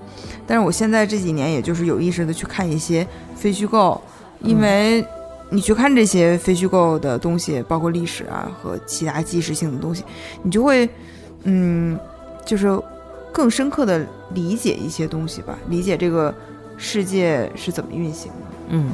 [0.46, 4.00] 但是我现在这几年也就是有意识的去看一些非虚构，
[4.40, 5.04] 因为
[5.50, 10.02] 你去看这些非虚构的东西，包括历史啊和其他纪实性的东西，
[10.42, 10.88] 你就会
[11.42, 11.98] 嗯，
[12.46, 12.80] 就是
[13.30, 16.34] 更深刻的理解一些东西吧，理解这个。
[16.78, 18.48] 世界是怎么运行的？
[18.68, 18.90] 嗯，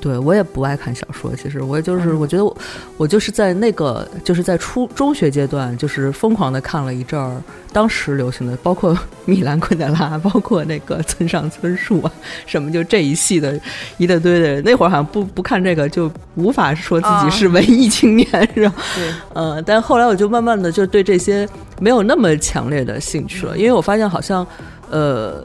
[0.00, 1.34] 对我也不爱看小说。
[1.36, 2.56] 其实我就是，我觉得我
[2.96, 12.12] 我就是在那个就是在初中学阶段，就是疯狂的看了一阵儿当时流行的，包括米兰昆德拉，包括那个村上春树啊，
[12.46, 13.60] 什么就这一系的
[13.96, 14.62] 一大堆的。
[14.62, 18.74] 那会儿好像不不看这个就无法说自己是文艺青年，是吧？
[18.94, 21.48] 对， 呃，但后来我就慢慢的就对这些
[21.80, 24.46] 没有那么强烈的兴趣了，因为我发现好像
[24.90, 25.42] 呃。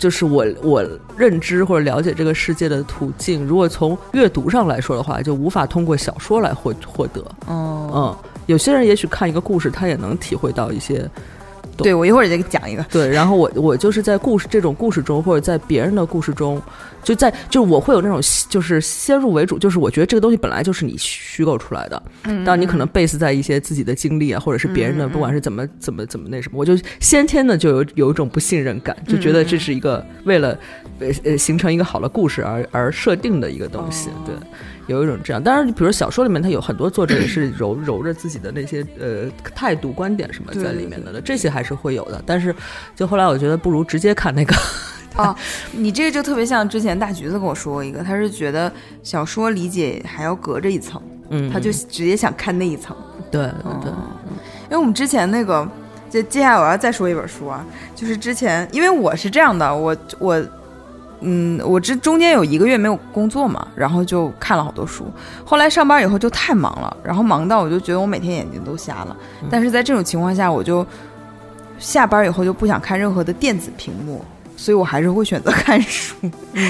[0.00, 0.82] 就是我我
[1.14, 7.22] 认知或者了解这个世界的途径，如果从阅读上来说的话，就无法通过小说来获获得。
[7.46, 11.06] 哦，嗯，有些人也许看一个故事，他也能体会到一些。
[11.82, 12.82] 对，我一会儿再讲一个。
[12.84, 16.60] 对，然后我我就是在故事这种故事中，或者在别人的故事中，
[17.02, 22.02] 就在就我会有那种就是先入为主，就是我觉得这个东西本来就是你虚构出来的。
[22.24, 22.44] 嗯。
[22.44, 30.58] 当你可能 base 在一些自己的经历啊，或者是别人的，不管是怎么怎么怎么那什么，我就先天的就有有一种不信任感，就觉得这是一个为了
[30.98, 34.10] 呃呃形成一个好的故事而而设定的一个东西。
[34.24, 34.34] 对。
[34.90, 42.22] 有一种这样，当然，比如小说里面，它有很多作者也是揉揉着自己的那些呃态度、观点什么在里面的，这些还是会有的。
[42.26, 42.54] 但是，
[42.94, 44.54] 就后来我觉得不如直接看那个。
[45.16, 45.34] 哦，
[45.72, 48.72] 你这个就特别像之前大橘子跟我说过一个，他是觉得
[49.02, 51.00] 小说理解还要隔着一层，
[51.30, 52.96] 嗯，他就直接想看那一层。
[53.30, 53.42] 对
[53.82, 53.92] 对，
[54.64, 55.68] 因为我们之前那个，
[56.08, 60.44] 就接下来我要再说一本书啊，就是之前因为我是这样的，我我。
[61.22, 65.06] 嗯，我这中间有一个月没有工作嘛，然后就看了好多书。
[65.44, 69.16] 后来上班以后就太忙了，然后忙到我就觉得我每天眼睛都瞎了。
[69.50, 70.86] 但是在这种情况下，我就
[71.78, 74.24] 下班以后就不想看任何的电子屏幕，
[74.56, 76.16] 所以我还是会选择看书。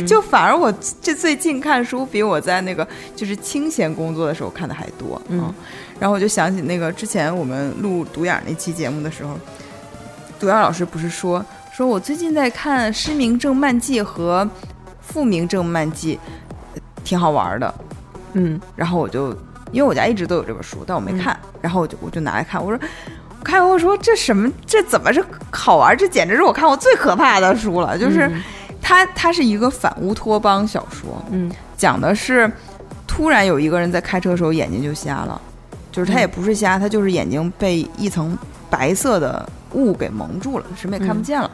[0.05, 5.23] 就反而我这最近看书比我在那个就是清闲工作的时候看的还多。
[5.29, 5.55] 嗯，
[6.01, 9.39] 然后我就想起那个之前我们录独眼那期节目的时候，
[10.41, 11.45] 独眼老师不是说。
[11.73, 14.45] 说我最近在看《失明症漫记》和
[15.01, 16.19] 《复明症漫记》，
[17.05, 17.75] 挺好玩的，
[18.35, 19.31] 嗯，然后我就
[19.73, 22.79] 因为我家一直都有这本书，但我没看，然后我就我就拿来看，我说，
[23.43, 25.97] 看我说这什么这怎么是好玩？
[25.97, 28.31] 这简直是我看过最可怕的书了，就是
[28.83, 32.51] 它它是一个反乌托邦小说，嗯，讲的是
[33.07, 35.41] 突然有一个人在开车的时候眼睛就瞎了，
[35.91, 38.37] 就是他也不是瞎，他就是眼睛被一层
[38.69, 39.49] 白色的。
[39.73, 41.51] 雾给蒙住了，什么也看不见了。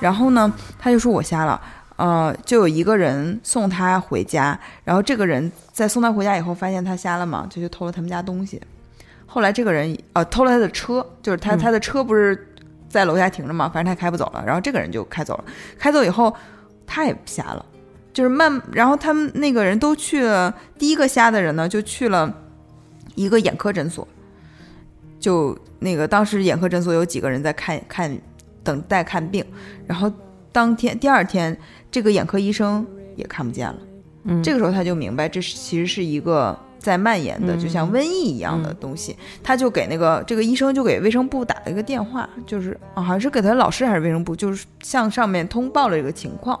[0.00, 1.60] 然后呢，他就说我瞎了。
[1.96, 8.60] 呃，就有一个人送他回家，然后这个人在送他回家以后，发现他瞎了嘛，就去偷了他们家东西。
[9.26, 12.52] 后来这个人呃偷了他的车，就是他他的车不是
[12.88, 14.42] 在楼下停着嘛，反正他开不走了。
[14.44, 15.44] 然后这个人就开走了，
[15.78, 16.34] 开走以后
[16.84, 17.64] 他也瞎了，
[18.12, 18.60] 就是慢。
[18.72, 22.32] 然后他们那个人都去了，第一个瞎的人呢就去了
[23.14, 24.06] 一个眼科诊所。
[25.20, 28.18] 就那个当时眼科诊所有几个人在看看
[28.62, 29.44] 等待看病，
[29.86, 30.10] 然后
[30.50, 31.54] 当天第二天
[31.90, 33.78] 这个眼科医生也看不见了，
[34.24, 46.58] 嗯，这个时候他就明白这是其实是一个在蔓延的，就像瘟疫一样的东西，他就给那个这个医生就给卫生部打了一个电话，就是啊好像是给他老师还是卫生部，就是向上面通报了这个情况，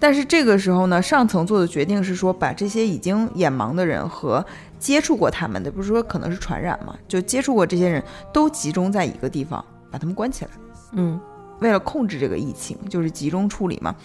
[0.00, 4.44] 但是这个时候呢，上层做的决定是说把这些已经眼盲的人和。
[4.84, 6.94] 接触过他们的，不是说可能是传染嘛？
[7.08, 10.50] 就接触过这些人都集中在一个地方，把他们关起来。
[10.92, 11.18] 嗯，
[11.60, 13.96] 为了控制这个疫情，就是集中处理嘛。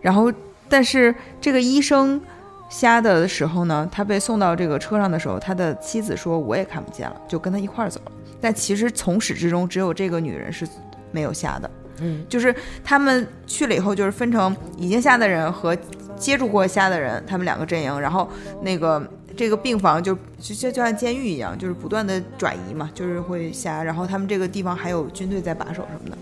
[0.00, 0.32] 然后，
[0.68, 2.20] 但是这个医生
[2.68, 8.12] 瞎的时候呢，他被送到这个车上的时候，他的妻子说我也看不见了，就跟他一块儿走了。
[8.40, 10.66] 但其实从始至终，只有这个女人是
[11.12, 11.70] 没有瞎的。
[12.00, 12.52] 嗯，就是
[12.82, 15.76] 他们去了以后，就是分成已经瞎的人和
[16.16, 18.00] 接触过瞎的人，他们两个阵营。
[18.00, 18.28] 然后
[18.60, 19.00] 那个。
[19.36, 23.84] 这个病房就就就就像监狱一样，就是不断的转移嘛，就是会瞎。
[23.84, 26.16] 然后他们这个地方还有军队在把守什么的。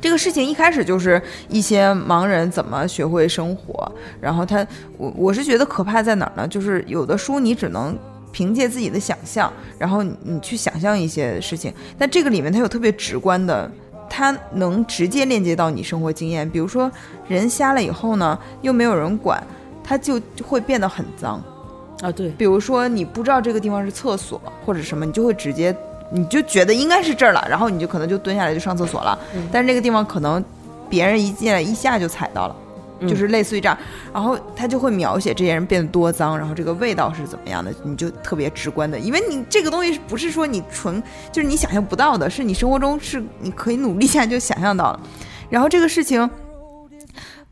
[0.00, 3.90] 这个事情一开始就是一些盲人怎么学会生活。
[4.20, 4.66] 然后他，
[4.98, 6.48] 我我是觉得可怕在哪儿呢？
[6.48, 7.96] 就是有的书你只能
[8.32, 11.72] 凭借自己的想象，然后你去想象一些事情。
[11.96, 13.70] 但这个里面它有特别直观的，
[14.08, 16.48] 它能直接链接到你生活经验。
[16.50, 16.90] 比如说
[17.28, 19.42] 人瞎了以后呢，又没有人管。
[19.82, 21.42] 它就会变得很脏。
[22.00, 25.74] 啊，对，比如说你不知道这个地方是厕所或者什么，你就会直接
[26.10, 29.18] 你就觉得应该是这儿了，然后你就可能就蹲下来就上厕所了。
[29.34, 30.42] 嗯但是那个地方可能
[30.88, 32.56] 别人一进来一下就踩到了。
[33.02, 33.78] 嗯就是类似于这样，
[34.12, 45.00] 然后他就会描写这些人变得多脏，然后这个味道是怎么样的，你就特别直观的，因为你这个东西不是说你纯就是你想象不到的，是你生活中是你可以努力一下就想象到了。
[45.48, 46.28] 然后这个事情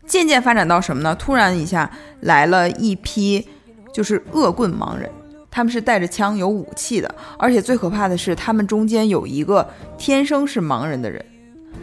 [0.07, 1.15] 渐渐发展到什么呢？
[1.15, 1.91] 突然一下
[2.21, 3.49] 来了一批
[3.93, 5.11] 就是恶棍盲人，
[5.51, 9.67] 他们是带着枪有武器的，而且最可怕的是他们中间有一个
[9.97, 11.25] 天生是盲人的人。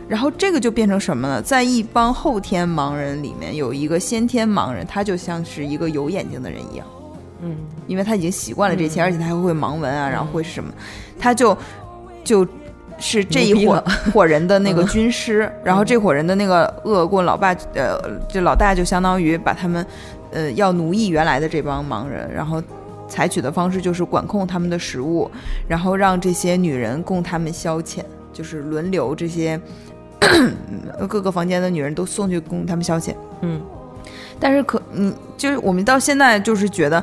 [0.07, 1.41] 然后这个就变成什么呢？
[1.41, 6.85] 在一帮后天盲人里面，有一个先天盲人，他就像是一个有眼睛的人一样，
[7.41, 10.71] 嗯因为他已经习惯了这些，而且他还会盲文啊，然后会是什么，
[11.17, 11.57] 他就
[12.23, 12.45] 就
[12.99, 13.83] 是这一伙
[14.13, 17.99] 伙人的那个军师，然后这伙人的那个恶棍老爸，呃，
[18.29, 19.83] 这老大就相当于把他们，
[20.35, 22.61] 呃，要奴役原来的这帮盲人，然后
[23.07, 25.31] 采取的方式就是管控他们的食物，
[25.65, 29.57] 然后让这些女人供他们消遣，就是轮流这些
[31.07, 33.15] 各个房间的女人都送去供他们消遣。
[33.41, 33.61] 嗯
[34.37, 37.01] 但是可嗯，就是我们到现在就是觉得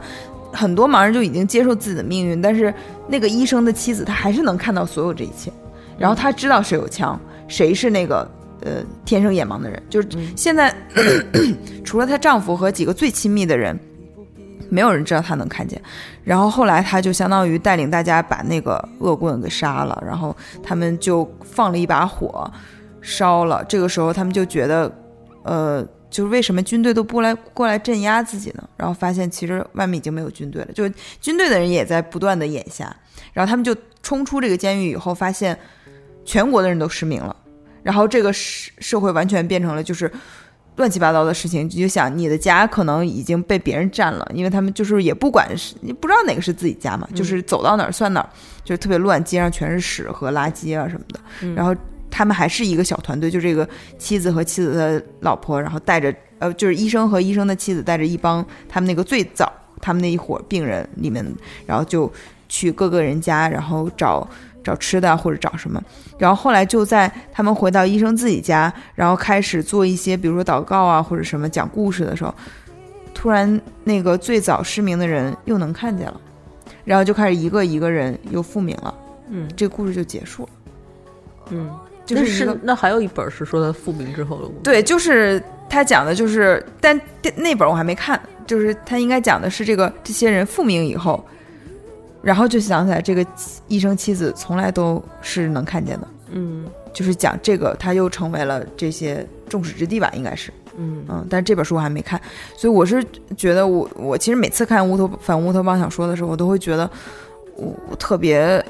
[0.52, 2.72] 很多盲人就已经接受自己的命运，但是
[3.08, 5.50] 那个医生的妻子她还是能看到所有这一切，
[5.98, 7.18] 然后她知道谁有枪，
[7.48, 8.30] 谁是那个
[8.64, 10.74] 呃天生眼盲的人，就是现在、
[11.84, 13.78] 除了她丈夫和几个最亲密的人。
[14.70, 15.78] 没有人知道她能看见，
[16.24, 22.50] 然后后来她就相当于带领大家把那个恶棍给杀了，然后他们就放了一把火，
[23.02, 23.62] 烧了。
[23.68, 24.90] 这个时候他们就觉得，
[25.42, 28.66] 呃，就是为什么军队都不来过来镇压自己呢？
[28.78, 30.90] 然后发现其实外面已经没有军队了，就是
[31.20, 32.96] 军队的人也在不断的眼瞎。
[33.34, 35.58] 然后他们就冲出这个监狱以后，发现
[36.24, 37.36] 全国的人都失明了，
[37.82, 40.10] 然后这个社社会完全变成了就是。
[40.76, 48.28] 乱七八糟的事情，你就想你的家可能已经被别人占了，因为他们就是也不管是你不知道哪个是自己家嘛，就是走到哪儿算哪儿，
[48.64, 51.54] 就是特别乱，街上全是屎和垃圾啊什么的。
[51.54, 51.76] 然后
[52.10, 53.68] 他们还是一个小团队，就这个
[53.98, 61.22] 妻子和妻子的老婆，然后带着呃，就是医生和医生的妻子带着一帮他们那个最早他们那一伙病人里面，
[61.66, 62.10] 然后就
[62.48, 64.26] 去各个人家，然后找
[64.62, 65.82] 找吃的或者找什么，
[66.18, 72.34] 然后后来就在他们回到医生自己家，然后开始做一些比如说祷告啊或者什么讲故事的时候，
[73.14, 76.20] 突然那个最早失明的人又能看见了，
[76.84, 78.94] 然后就开始一个一个人又复明了，
[79.28, 79.48] 嗯。
[79.56, 80.48] 这个故事就结束了。
[81.50, 81.70] 嗯，
[82.08, 86.98] 那就是一个是那还有一本是说他复明之后的故事，对，就是他讲的就是，但
[87.36, 91.22] 那本我还没看，就是他应该讲的是这个这些人复明以后，
[92.22, 93.26] 然后就想起来这个
[93.68, 96.66] 医生妻子从来都是能看见的，嗯。
[96.94, 101.02] 就是讲这个他又成为了这些众矢之的吧，应该是，嗯。
[101.08, 102.20] 嗯，但是这本书我还没看，
[102.54, 103.02] 所以我是
[103.34, 106.88] 觉得我我其实每次看乌托反乌托邦小说的时候，我都会觉得
[107.56, 108.62] 我我特别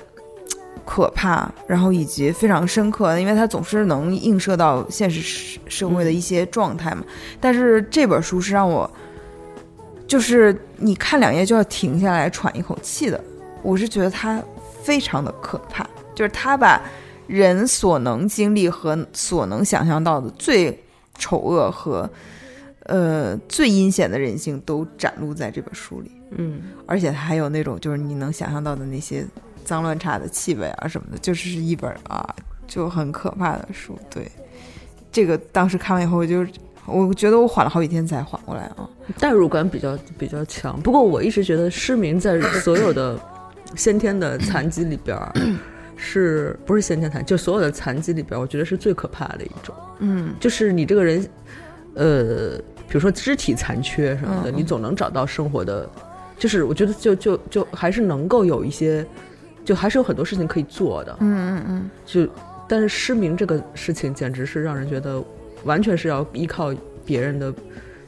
[0.86, 7.03] 可怕，然后以及非常深刻，因为它总是能映射到现实社社会的一些状态嘛。
[7.40, 8.88] 但是这本书是让我，
[10.07, 13.20] 就是你看两页就要停下来喘一口气的，
[13.62, 14.42] 我是觉得它
[14.82, 16.82] 非常的可怕，就是它把
[17.26, 20.76] 人所能经历和所能想象到的最
[21.16, 22.08] 丑恶和
[22.86, 29.24] 呃最阴险的人性都展露在这本书里，嗯而且它还有那种就是你能想象到的那些
[29.64, 32.34] 脏乱差的气味啊什么的，就是一本啊
[32.66, 33.96] 就很可怕的书。
[34.10, 34.30] 对，
[35.12, 36.44] 这个当时看完以后，我就
[36.86, 38.88] 我觉得我缓了好几天才缓过来啊。
[39.18, 40.80] 代入感比较比较强。
[40.80, 43.18] 不过我一直觉得失明在所有的
[43.75, 45.33] 先天的残疾里边儿，
[45.97, 47.25] 是不是先天残？
[47.25, 49.75] 就所有的残疾里边儿，我觉得是最可怕的一种。
[50.01, 51.29] 嗯就是你这个人，
[51.95, 52.59] 呃，
[52.89, 55.89] 比如说肢体残缺什么的，你总能找到生活的，
[56.39, 59.07] 就是我觉得就就就还是能够有一些，
[59.64, 61.16] 就还是有很多事情可以做的。
[61.20, 62.29] 嗯嗯嗯，就
[62.68, 65.23] 但是失明这个事情，简直是让人觉得
[65.64, 67.55] 完全是要依靠别人的，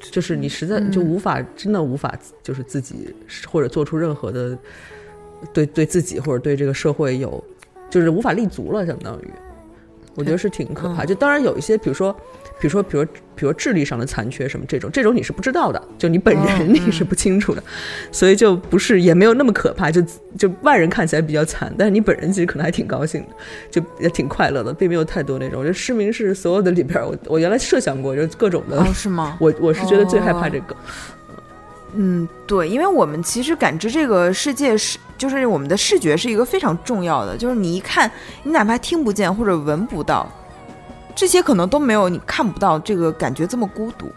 [0.01, 2.13] 就是你实在就无法、真的无法
[2.43, 3.15] 就是自己
[3.47, 4.59] 或者做出任何的
[5.53, 7.43] 对对自己或者对这个社会有
[7.91, 9.29] 就是无法立足了，相当于
[10.15, 11.05] 我觉得是挺可怕。
[11.05, 12.15] 就当然有一些，比如说。
[12.61, 17.63] 比如说，比如，比如智力上的残缺什么这种，这种你是不知道的，就你本人 你是不清楚的，
[18.13, 20.01] 所以就不是也没有那么可怕，就
[20.39, 23.29] 就外人看起来比较惨，但是你本人其实可能还挺高兴的，
[23.73, 25.59] 就也挺快乐的，并没有太多那种。
[25.59, 29.37] 我觉得失明是所有的里边，我我原来设想过，就是各种的，哦是吗？
[29.41, 30.77] 我我是觉得最害怕这个，
[31.97, 38.11] 嗯，对，因为我们其实感知这个世界是，就是我们的视觉是一个非常重要的，就是你一看，
[38.43, 40.29] 你哪怕听不见或者闻不到，
[41.15, 44.11] 这些可能都没有你看不到这个感觉这么孤独。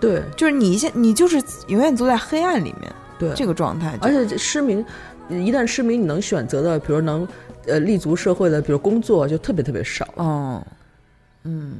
[0.00, 4.06] 对就是你现你就是永远都在黑暗里面，对，这个状态就。
[4.06, 4.84] 而且失明，
[5.28, 7.26] 一旦失明，你能选择的，比如能
[7.66, 10.06] 呃立足社会的，比如工作，就特别特别少。
[10.16, 10.62] 哦，
[11.44, 11.76] 嗯，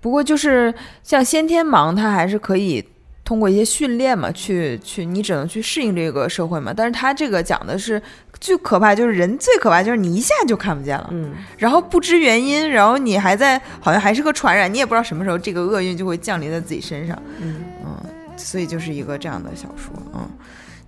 [0.00, 2.84] 不过就是像先天盲，他还是可以
[3.30, 6.74] 通过一些训练嘛，去去你只能去适应这个社会嘛。
[6.76, 8.02] 但是他这个讲的是
[8.40, 17.16] 最可怕，就是人最可怕就是你一下就看不见了，嗯，然后不知原因，然后你还在好像还是个传染，你也不知道什么时候这个厄运就会降临在自己身上。
[17.40, 17.96] 嗯
[18.36, 20.28] 所以就是一个这样的小说，嗯，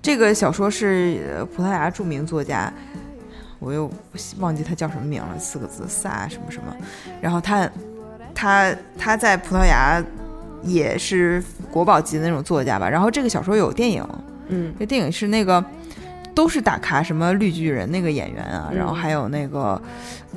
[0.03, 2.73] 这个小说是呃葡萄牙著名作家，
[3.61, 3.89] 我又
[4.41, 6.77] 忘记他叫什么名了，四个字，萨什么什么，
[7.21, 7.71] 然后他
[8.35, 10.03] 他他在葡萄牙
[10.63, 14.05] 也是国宝级的那种作家吧，然后这个小说有电影，
[14.49, 15.65] 嗯这电影是那个
[16.35, 19.81] 都是大咖，什么绿巨人那个演员啊，嗯然后还有那个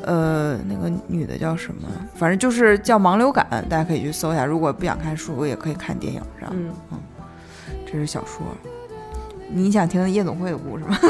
[0.03, 4.45] 呃那个女的叫什么，反正就是叫盲流感，大家可以去搜一下。
[4.45, 6.53] 如果不想看书，也可以看电影，这样。
[6.91, 6.99] 嗯，
[7.85, 8.41] 这是小说。
[9.47, 10.97] 你想听夜总会的故事吗？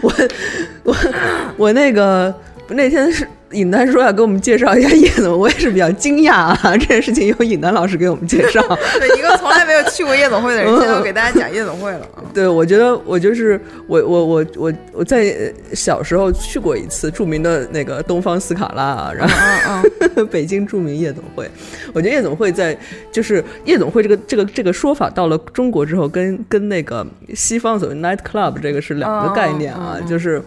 [1.56, 2.34] 我那个
[2.70, 8.60] 那天是尹丹说要给我们介绍一下叶总，我也是比较惊讶啊， 这件事情由尹丹老师给我们介绍。
[9.00, 12.00] 对，一个从来没有去过夜总会的人， 现在要给大家讲夜总会了。
[12.14, 19.34] 啊对，我觉得我就是我我我我我在呃小时候去过一次著名的那个东方斯卡拉，然后
[19.68, 21.50] 嗯嗯北京著名夜总会。
[21.92, 22.76] 我觉得夜总会在
[23.10, 30.40] 就是夜总会这个这个这个说法到了中国之后，跟跟那个西方所谓 night club 这个是两个概念啊，就是。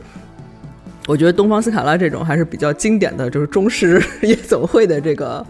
[1.07, 5.45] 我觉得东方斯卡拉这种还是比较经典的，就是中式夜总会的这个、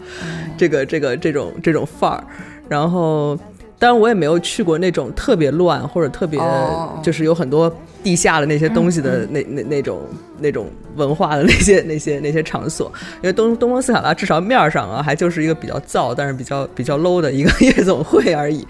[0.56, 2.24] 这个、这个、这种、这种范儿。
[2.68, 3.38] 然后，
[3.78, 7.72] 当然我也没有去过那种特别乱或者特别哦就是有很多
[8.04, 10.02] 地下的那些东西的那、那那种
[10.38, 12.92] 那种文化的那些 那些那些场所。
[13.16, 18.64] 因为东东方斯卡拉至少面儿上啊，还就是一个比较燥，但是比较比较 low 的一个 夜总会而已。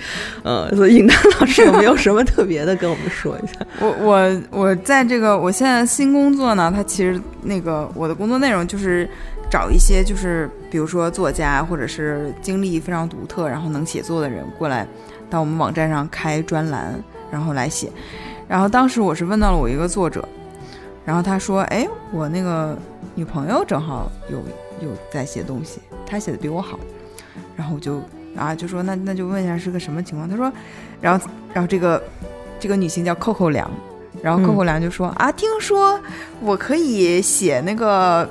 [0.44, 3.54] 嗯，所以尹丹老师有没有什么特别的跟我们说一下？
[3.80, 9.08] 我我我在这个我现在新工作呢，它其实那个我的工作内容就是
[9.50, 14.86] 找一些就是比如说作家或者是经历非常独特，然后能写作的人过来
[15.28, 16.94] 到我们网站上开专栏，
[17.32, 17.88] 然后来写。
[18.48, 20.26] 然后当时我是问到了我一个作者，
[21.04, 22.76] 然后他说：“哎，我那个
[23.14, 24.38] 女朋友正好有
[24.80, 26.78] 有在写东西，她写的比我好。”
[27.56, 28.02] 然后我就
[28.36, 30.28] 啊就说那那就问一下是个什么情况？
[30.28, 30.52] 他说，
[31.00, 32.02] 然后然后这个
[32.60, 33.70] 这个女性叫扣扣良，
[34.22, 35.98] 然后扣扣良就说、啊，听说
[36.40, 38.28] 我可以写那个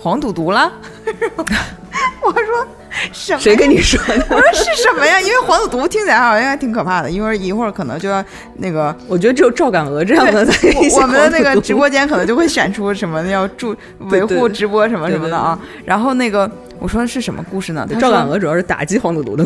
[0.00, 0.72] 黄赌毒了。
[2.22, 2.66] 我说
[3.12, 3.38] 什么？
[3.38, 4.26] 谁跟你说的？
[4.30, 5.20] 我说是什么呀？
[5.20, 8.24] 因为黄赌毒听起来好像还挺可怕的，一会儿一会儿可能就要
[8.58, 13.74] 那个我觉得只有赵敢娥这样的才可以写我我们的那个直播间可能就会选出什么要注
[14.10, 15.58] 维护直播什么什么的啊。
[15.84, 17.86] 然后那个我说的是什么故事呢？
[17.98, 19.44] 赵敢娥主要是打击黄赌毒的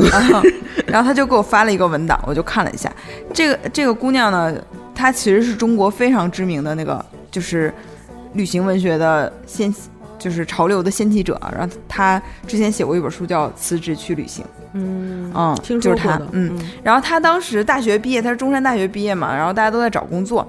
[0.86, 2.90] 然后他就给我发了一个文档，我就看了一下。
[3.32, 4.52] 这个这个姑娘呢，
[4.94, 7.72] 她其实是中国非常知名的那个，就是
[8.32, 9.72] 旅行文学的先，
[10.20, 11.36] 就是潮流的先驱者。
[11.52, 14.44] 然后他之前写过一本书叫《辞职去旅行》，
[14.74, 16.70] 嗯嗯，听就是她说过的，，嗯。
[16.84, 20.46] 然后他当时大学毕业，他是中山大学毕业嘛，然后大家都在找工作。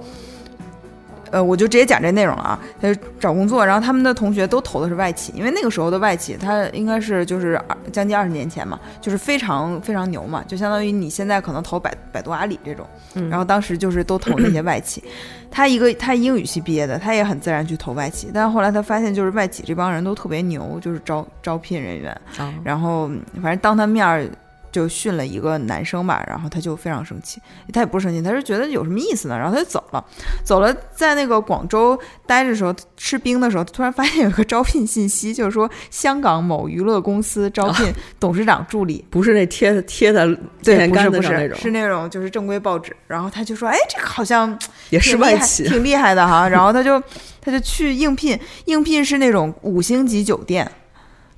[1.32, 2.60] 呃，我就直接讲这内容了啊。
[2.80, 12.86] 他就找工作，然后他们的同学都投的是外企，因为那个时候的外企，他应该是就是二将近二十年前嘛，就是非常非常牛嘛，就相当于你现在可能投百百度、阿里这种。
[13.14, 15.02] 嗯然后当时就是都投那些外企。
[15.50, 23.10] 他一个他英语系毕业的，他也很自然去投外企，但是后来他发现就是外企这帮人都特别牛，就是招招聘人员，啊然后
[23.42, 24.26] 反正当他面儿
[24.72, 27.40] 就训了一个男生吧，然后他就非常生气，
[27.72, 29.38] 他也不是生气，他是觉得有什么意思呢？
[29.38, 30.04] 然后他就走了，
[30.42, 31.96] 走了，在那个广州
[32.26, 39.04] 待着的时候吃冰的时候，突然发现有个招聘信息，就是说香港某娱乐公司招聘董事长助理。
[39.10, 40.24] 不是那贴贴在
[40.62, 44.58] 对，电线不是不是，杆子上那种，是那种就是正规报纸，然后他就说，哎，这个好像
[44.90, 45.66] 也是挺。
[45.68, 46.48] 挺厉害的哈。
[46.48, 47.02] 然后他就
[47.40, 50.70] 他就去应聘，应聘是那种五星级酒店，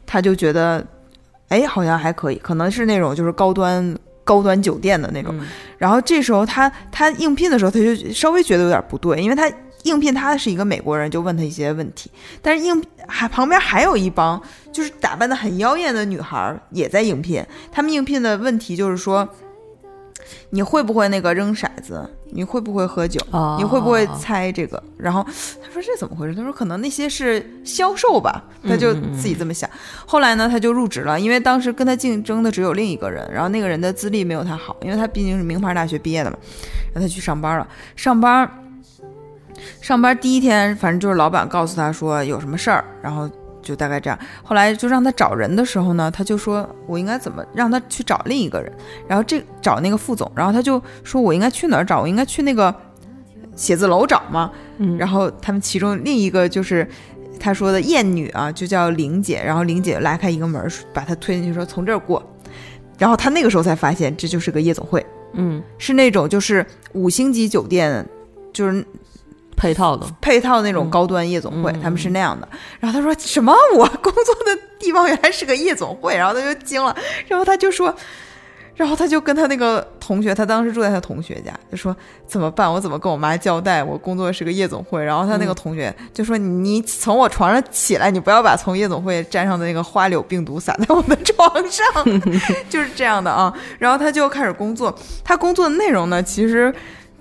[0.06, 0.86] 他就觉得，
[1.54, 5.32] 哎，好像还可以，可能是那种就是高端高端酒店的那种。
[5.38, 5.46] 嗯
[5.78, 9.50] 然后这时候他他应聘的时候，他就稍微觉得有点不对，因为他
[9.82, 14.40] 应聘他是一个美国人，就问他一些问题，但是应还旁边还有一帮
[14.72, 19.28] 就是打扮的很妖艳的女孩也在应聘，他们应聘的问题就是说。
[20.48, 22.08] 你会不会那个扔骰子？
[22.36, 23.20] 你会不会喝酒？
[23.30, 24.82] 哦你会不会猜这个？
[24.98, 26.34] 然后他说这怎么回事？
[26.34, 29.70] 他说可能那些是销售吧，他就自己这么想。
[30.04, 36.36] 后来呢，他就入职了，因为当时跟他竞争的只有另一个人，然后那个人的资历没有他好，因为他毕竟是名牌大学毕业的嘛。
[36.92, 38.50] 然后他去上班了，上班，
[39.80, 43.30] 上班第一天，反正就是老板告诉他说有什么事儿，然后
[43.64, 44.16] 就大概这样。
[44.42, 48.72] 后来就让他找人的时候呢，他就说我应该怎么让他去找另一个人，
[49.08, 52.00] 然后这找那个副总，然后他就说我应该去哪儿找？
[52.00, 52.72] 我应该去那个
[53.56, 54.52] 写字楼找吗？
[54.78, 56.86] 嗯然后他们其中另一个就是
[57.40, 62.22] 他说的艳女啊，就叫玲姐，然后玲姐拉开一个门，把他推进去说从这儿过，
[62.98, 68.06] 然后他那个时候才发现这就是个夜总会，嗯，是那种就是五星级酒店。
[68.54, 68.86] 就是
[69.56, 72.48] 配套的，配套那种嗯高端夜总会，嗯他们是那样的。
[72.80, 73.54] 然后他说什么？
[73.74, 76.94] 我工作的地方原来是个夜总会，然后他就惊了，
[77.26, 77.94] 然后他就说，
[78.74, 81.96] 然后他就跟他那个同学，他当时住在他同学家，就说
[82.26, 82.70] 怎么办？
[82.70, 83.82] 我怎么跟我妈交代？
[83.82, 85.02] 我工作是个夜总会。
[85.04, 91.86] 然后他那个同学就说：“你从我床上起来，你不要把从夜总会沾上的那个花柳病毒撒在我的床上。”
[92.68, 93.52] 就是这样的啊。
[93.78, 96.74] 然后他就开始工作，他工作的内容呢，其实。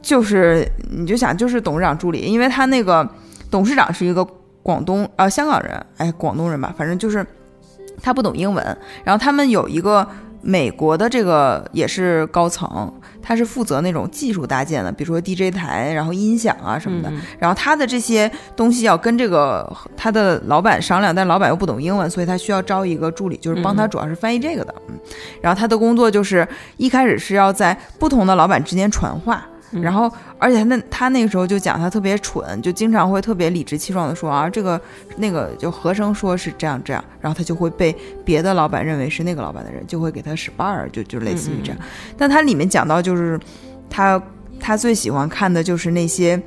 [0.03, 3.09] 就是你就想就是董事长助理，因为他那个
[3.49, 4.23] 董事长是一个
[4.61, 7.25] 广东呃香港人，哎广东人吧，反正就是
[8.01, 10.05] 他不懂英文，然后他们有一个
[10.41, 24.99] 美国的这个也是高层，他是负责那种技术搭建的，比如说 DJ 台，然后音响啊什么的，嗯然后他的这些东西要跟这个他的老板商量，但老板又不懂英文，所以他需要招一个助理，就是帮他嗯主要是翻译这个的，嗯，
[25.39, 26.45] 然后他的工作就是
[26.75, 29.45] 一开始是要在不同的老板之间传话。
[29.81, 34.79] 然后，而且那他那个时候就讲他特别蠢，就经常会特别理直气壮的说啊，这个
[35.17, 41.77] 那个就和声说是这样这样，然后他就会被别的老板认为是那个老板的人，就会给他使绊儿，就就类似于这样。
[42.17, 43.39] 但他里面讲到就是
[43.89, 44.21] 他
[44.59, 46.41] 他最喜欢看的就是那些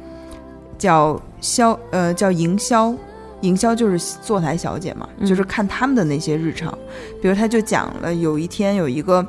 [0.79, 2.95] 叫销呃叫营销。
[3.43, 6.77] 营销就是坐台小姐嘛，嗯就是看他们的那些日常，
[7.21, 9.25] 比如他就讲了有一天有一个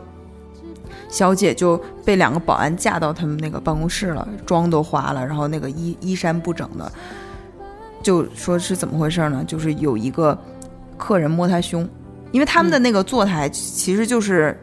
[1.09, 6.91] 小姐就被两个保安架到他们那个办公室了，妆都花了，然后那个衣衣衫不整的，
[8.03, 9.43] 就说是怎么回事呢？
[9.47, 10.37] 就是有一个
[10.97, 11.87] 客人摸她胸，
[12.31, 14.59] 因为他们的那个坐台其实就是、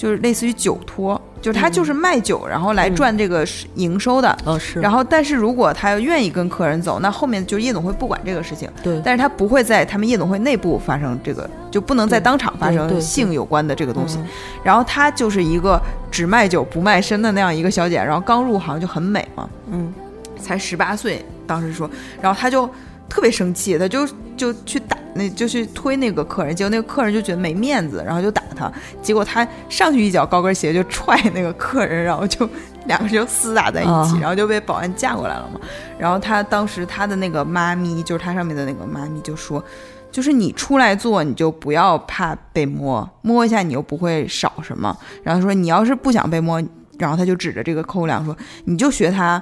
[0.00, 4.34] 就是类似于酒托，就是他就是卖酒，然后来赚这个营收的。
[4.46, 14.16] 哦是，然后，但是如果他愿意跟客人走，那后面就是夜总会不管这个事情，对，但是他不会在他们夜总会内部发生这个，就不能在当场发生性有关的这个东西。
[14.20, 14.26] 嗯。
[14.64, 15.78] 然后她就是一个
[16.10, 19.92] 只卖酒不卖身的那样一个小姐，然后刚入行就很美嘛，嗯。
[20.40, 21.90] 才十八岁，当时说，
[22.22, 22.66] 然后她就
[23.10, 32.48] 特别生气，他就就去打那就去推那个客人，结果那个客人就觉得没面子，然后就打他，结果他上去一脚高跟鞋就踹那个客人，然后就
[32.86, 35.60] 两个人就厮打在一起，啊然后就被保安架过来了嘛。
[35.98, 39.62] 然后他当时他的那个妈咪，就是他上面的那个妈咪就说。
[40.12, 44.98] 就是你出来做，你就不要怕被摸，摸一下你又不会少什么。
[45.22, 46.60] 然后说你要是不想被摸，
[46.98, 49.40] 然后他就指着这个寇亮说，你就学他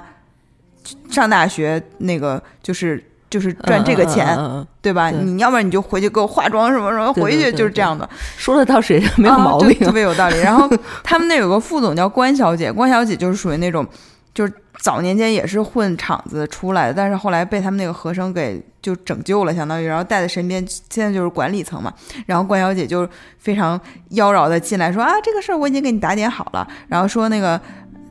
[1.09, 4.37] 上大学那个就是就是赚这个钱，
[4.81, 5.11] 对吧？
[5.11, 10.39] 对你要不然你就回去给我化妆什么什么，回去就是这样的，说的倒是也没有啊毛病就，特别有道理。
[10.39, 10.67] 然后
[11.03, 13.85] 他们那有个副总叫关小姐，关小姐就是属于那种，
[14.33, 21.93] 就是早年间也是混场子出来的，但是后来被他们那个和声给就拯救了，相当于，然后带在身边，现在就是管理层嘛。
[22.25, 23.07] 然后关小姐就
[23.37, 27.61] 非常妖娆的进来说啊，这个事儿我已经给你打点好了，然后说那个，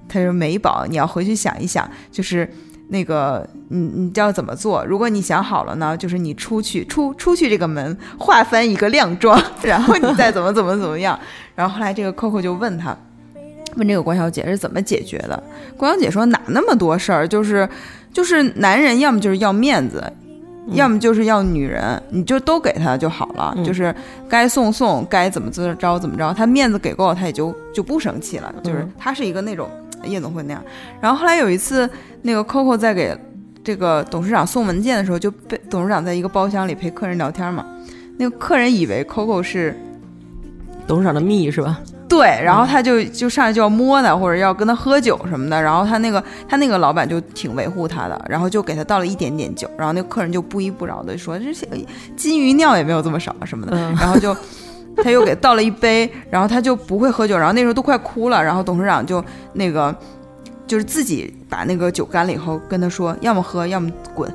[0.08, 2.48] 她说美宝，你要回去想一想，就是。
[2.88, 4.84] 那个，你你叫怎么做？
[4.84, 11.18] 如果你想好了呢，就是你出去出出去这个门，化翻一个靓妆， 然后你再怎么怎么怎么样。
[11.54, 12.96] 然后后来这个 Coco 就问他，
[13.76, 15.42] 问这个关小姐是怎么解决的。
[15.76, 17.68] 关小姐说哪那么多事儿，就是
[18.12, 20.10] 就是男人要么就是要面子，
[20.74, 23.94] 要么就是要女人，你就都给他就好了，嗯就是
[24.28, 28.54] 该送送，该怎么着怎么着，他面子给够了，他也就就不生气了。
[28.62, 29.68] 就是嗯他是一个那种
[30.04, 30.62] 夜总会那样。
[31.00, 31.88] 然后后来有一次，
[32.22, 33.16] 那个 Coco 在给
[33.64, 37.64] 这个董事长送文件的时候，就被董事长在一个包厢里陪客人聊天嘛。
[38.16, 39.76] 那个客人以为 Coco 是
[40.86, 41.80] 董事长的蜜是吧？
[42.08, 45.60] 对，然后他就就上来就要摸他，或者要跟他喝酒什么的。
[45.60, 49.68] 然后他那个他那个老板就挺维护他的，然后就给他倒了一点点酒。
[49.76, 51.68] 然后那个客人就不依不饶的说：“这些
[52.16, 53.76] 金鱼尿也没有这么少什么的。
[53.76, 54.34] 嗯然后就
[55.04, 57.36] 他又给倒了一杯，然后他就不会喝酒。
[57.36, 59.94] 然后那时候都快哭了，然后董事长就那个
[60.66, 64.32] 就是自己把那个酒干了以后跟他说：要么喝，要么滚。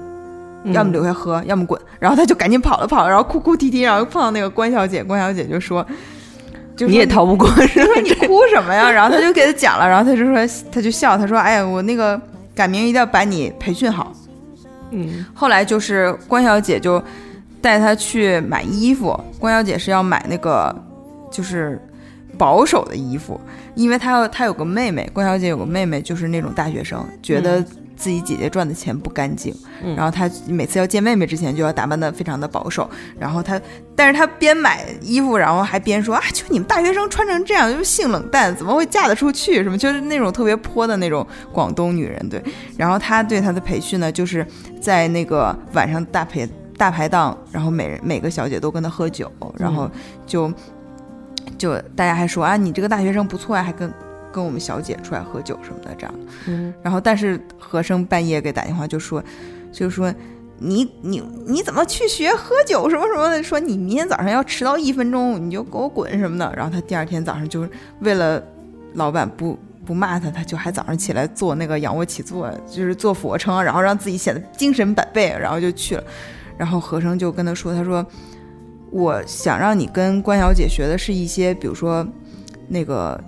[0.66, 1.78] 要么留下喝，要么滚。
[2.00, 5.86] 然后他就赶紧跑了跑了，然后哭哭啼啼，然后碰到那个关小姐，关小姐就说。
[6.76, 7.94] 就你也逃不过是吧？
[7.94, 8.90] 说你哭什么呀？
[8.90, 12.20] 然后他就给他讲了，然后他就说，他就笑，他说：“哎呀，我那个
[12.56, 14.12] 改名一定要把你培训好。
[14.92, 17.02] 嗯”后来就是关小姐就
[17.62, 20.76] 带他去买衣服，关小姐是要买那个
[21.32, 21.80] 就是
[22.38, 23.40] 保守的衣服，
[23.76, 27.64] 因为她要她有个妹妹，关小姐有个妹妹，就是那种大学生，觉得
[27.96, 32.90] 自己姐姐赚的钱不干净，嗯然后她每次要见妹妹之前就要打扮的非常的保守，
[33.20, 33.60] 然后她，
[33.96, 39.64] 但是她边买衣服，然后还边说啊，就你们大学生穿成这样，就是性冷淡，怎么会嫁得出去？
[39.64, 42.44] 什么就是那种特别泼的那种广东女人，对。
[42.78, 44.46] 然后她对她的培训呢，就是
[44.82, 49.90] 在那个晚上大排大排档，然后每人每个小姐都跟她喝酒，然后
[50.26, 50.52] 就。
[51.56, 53.90] 就大家还说啊，你这个大学生不错啊，还跟
[54.34, 56.14] 跟我们小姐出来喝酒什么的这样。
[56.48, 59.24] 嗯，然后但是和生半夜给打电话就说，
[59.72, 60.14] 就说
[60.58, 63.44] 你你你怎么去学喝酒什么什么的？
[63.44, 66.52] 说你明天早上要迟到一分钟，你就给我滚什么的。
[66.58, 67.70] 然后他第二天早上就是
[68.00, 68.44] 为了
[68.96, 69.58] 老板不。
[69.86, 76.04] 不骂他，他就还早上起来做那个仰卧起坐，就是做俯卧撑，然后让自己显得精神百倍，然后就去了。
[76.58, 78.06] 然后和生就跟他说：“他说
[78.92, 82.08] 我想让你跟关小姐学的是一些，比如说
[82.70, 83.22] 那个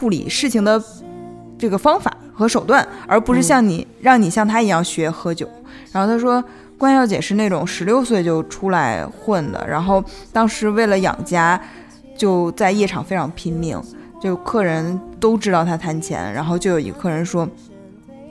[0.00, 0.82] 处理事情的
[1.58, 5.46] 这个方法和手段，而不是像你、让你像他一样学喝酒。
[5.92, 6.42] 然后他说，
[6.78, 11.60] 关小姐是那种十六岁就出来混的，然后当时为了养家，
[12.16, 13.78] 就在夜场非常拼命，
[14.22, 17.46] 就客人都知道他贪钱，然后就有一个客人说。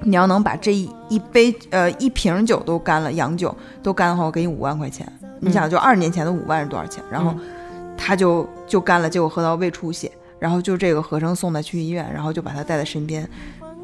[0.01, 3.53] 你要能把这一一杯呃一瓶酒都干了，洋酒
[3.83, 5.05] 都干的话，我给你五万块钱。
[5.41, 7.03] 你想，就二十年前的五万是多少钱？
[7.11, 7.35] 然后
[7.97, 10.09] 他就就干了，结果喝到胃出血，
[10.39, 13.27] 然后就这个和生送他去医院，然后就把他带在身边，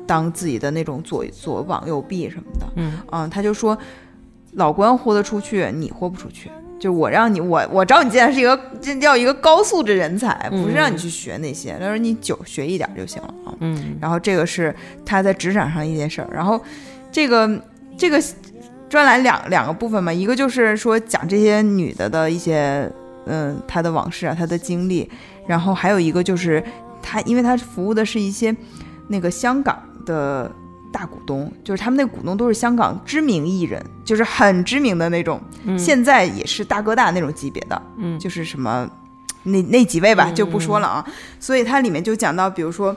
[0.07, 2.67] 当自己的那种左左膀右臂什么的。
[3.11, 3.77] 嗯他就说，
[4.53, 6.49] 老关豁得出去，你豁不出去。
[6.77, 11.75] 就我让你，我我找你进来是一个这要一个高素质人才，不是让你去学那些。
[11.79, 13.55] 他说你酒学一点就行了啊。
[13.61, 14.75] 嗯然后这个是
[15.05, 16.29] 他在职场上一件事儿。
[16.31, 16.61] 然后
[17.11, 17.49] 这个
[17.97, 18.21] 这个
[18.89, 22.91] 专栏两两个部分嘛，一个就是说讲这些女的的一些
[23.25, 25.09] 嗯她的往事啊，她的经历，
[25.47, 26.63] 然后还有一个就是
[27.01, 28.55] 他，因为他服务的是一些
[29.07, 30.51] 那个香港的。
[30.91, 38.89] 大股东就是他们那股东都是香港知名艺人，就是很知名的那种，嗯现在也是大哥大那种级别的，嗯就是什么
[39.43, 41.05] 那那几位吧，嗯就不说了啊。
[41.37, 42.95] 所以它里面就讲到，比如说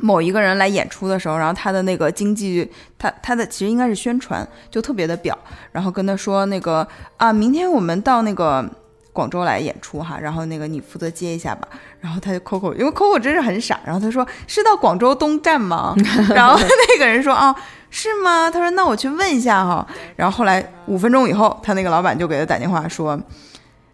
[0.00, 2.68] 某一个人来演出的时候，然后他的那个经济，
[2.98, 5.38] 他他的其实应该是宣传，就特别的表，
[5.70, 6.84] 然后跟他说那个
[7.18, 8.68] 啊，明天我们到那个。
[9.12, 11.68] 广州来演出哈，然后那个你负责接一下吧。
[12.00, 15.94] 然后他就 Coco，因为 Coco 真是很傻，然后他说是到广州东站吗？
[16.34, 17.54] 然后那个人说啊
[17.90, 18.50] 是吗？
[18.50, 19.86] 他说那我去问一下哈。
[20.16, 23.20] 然后后来五分钟以后，他那个老板就给他打电话说，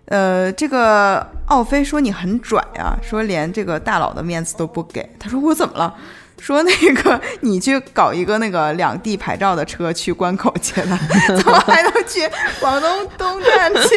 [0.07, 5.09] 呃，这个奥飞说你很拽啊，说连这个大佬的面子都不给。
[5.19, 5.95] 他说我怎么了？
[6.41, 10.97] 说那个你去搞一个那个两地牌照的车去关口接他，
[11.37, 12.29] 怎么还能去
[12.61, 13.97] 广东东站接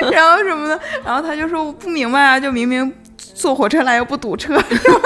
[0.00, 0.10] 他？
[0.10, 2.92] 然后什么的，然后他就说我不明白啊，就明明
[3.34, 5.00] 坐火车来又不堵车，是吧？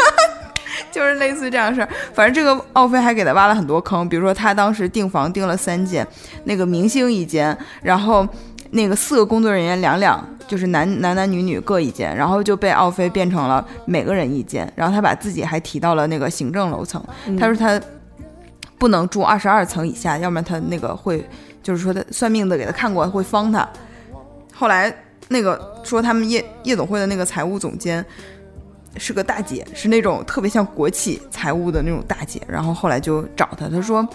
[0.92, 1.88] 就是类似这样的事儿。
[2.14, 6.06] 反正这个奥飞还给他挖了很多坑，比如说他当时订房订了三间，
[6.44, 8.26] 那个明星一间，然后
[8.72, 17.02] 那个四个工作人员两两，就是男男男女女各一间，然后就被奥飞变成了每个人一间，然后他把自己还提到了那个行政楼层，
[17.38, 17.80] 他说他
[18.78, 21.28] 不能住二十二层以下，要不然他那个会，
[21.62, 23.68] 就是说他算命的给他看过会方他。
[24.54, 24.94] 后来
[25.28, 28.04] 那个说他们夜夜总会的那个财务总监
[28.96, 34.06] 是个大姐，是那种特别像国企财务的那种大姐，然后后来就找他，他说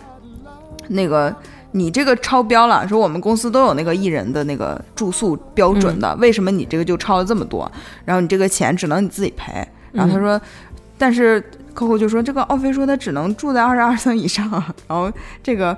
[0.87, 1.35] 那个。
[1.75, 7.69] 你这个超标了，说我们公司都有那个艺人的那个住宿标准的，为什么你这个就超了这么多？
[8.05, 9.51] 然后你这个钱只能你自己赔。
[9.91, 10.39] 然后他说，
[10.97, 11.43] 但是
[11.75, 14.49] Coco 就说这个奥飞说他只能住在二十二层以上，
[14.87, 15.11] 然后
[15.43, 15.77] 这个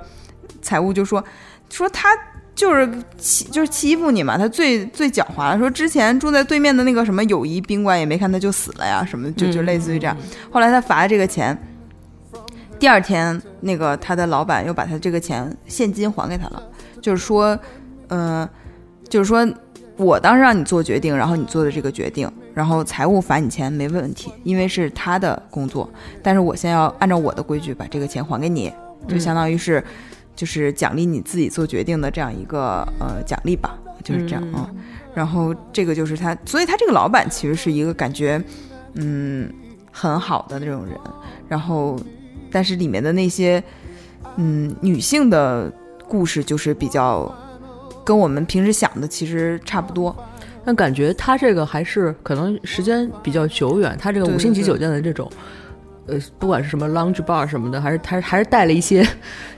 [0.62, 1.22] 财务就说
[1.68, 2.10] 说他
[2.54, 2.88] 就是
[3.18, 10.16] 欺就是欺负你嘛，他最最狡猾了，说之前住在对面的那个什么友谊宾馆也没看他就死了呀，什么就就类似于这样。
[10.48, 11.58] 后来他罚了这个钱。
[12.78, 16.62] 第二天，那个他的老板又把他这个钱现金还给他了，
[17.02, 17.58] 就是说，
[18.08, 18.48] 嗯、
[19.08, 19.46] 就是说
[19.96, 25.90] 我当时让你做决定，然后你做的这个决定，然后财务罚你钱没问题，因为是他的工作，
[26.22, 28.72] 但是我先要按照我的规矩把这个钱还给你，
[29.08, 29.82] 就相当于是，
[30.36, 34.76] 就是奖励你自己做决定的这样一个呃奖励吧，就是这样啊、嗯。
[35.14, 38.40] 然后这个就是他，所以他这个老板其实是一个感觉，
[38.94, 39.52] 嗯，
[39.90, 40.96] 很好的那种人，
[41.48, 41.98] 然后。
[42.50, 43.62] 但是里面的那些，
[44.36, 45.72] 嗯，女性的
[46.06, 47.32] 故事就是比较
[48.04, 50.14] 跟我们平时想的其实差不多。
[50.64, 55.30] 但感觉他这个还是可能时间比较久远，他这个五星级酒店的这种
[56.08, 59.06] 呃，不管是什么 lounge bar 什么的，还是还还是带了一些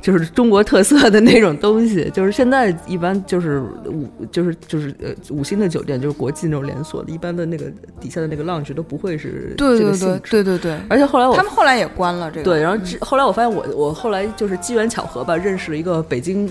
[0.00, 2.10] 就是中国特色的那种东西。
[2.12, 7.66] 就是现在一般就是五就是就是呃五星的酒店，就是国际那种连锁的，一般的那个
[8.00, 10.30] 底下的那个 lounge 都不会是对对对这个性质。
[10.30, 12.44] 对对对，而且后来我他们后来也关了这个。
[12.44, 16.50] 对，然后后来我发现我我后来就是机缘巧合吧，认识了一个北京。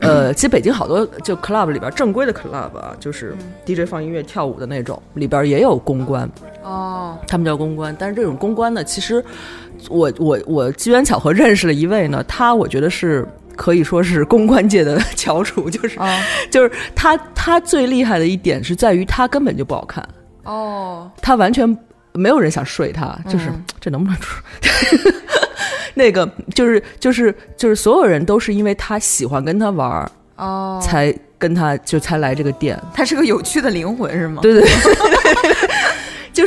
[0.00, 3.34] 呃，其实北京好多就 club 里边正规的 club 啊，就是
[3.66, 6.30] DJ 放音乐跳舞的那种，里边也有公关，
[6.68, 7.94] 哦，他们叫公关。
[7.98, 9.24] 但是这种公关呢，其实
[9.88, 20.06] 我我我机缘巧合认识了一位呢，他我觉得是可以说是公关界的翘楚，就是、啊就是他他最厉害的一点是在于他根本就不好看，
[20.44, 21.78] 哦，他完全
[22.12, 24.42] 没有人想睡他，就是、嗯这能不能出？
[25.94, 32.80] 那个就是就是就是所有人都是因为他喜欢跟他玩儿，哦，才跟他就才来这个店。
[32.94, 34.40] 他是个有趣的灵魂是吗？
[34.42, 35.47] 对对对，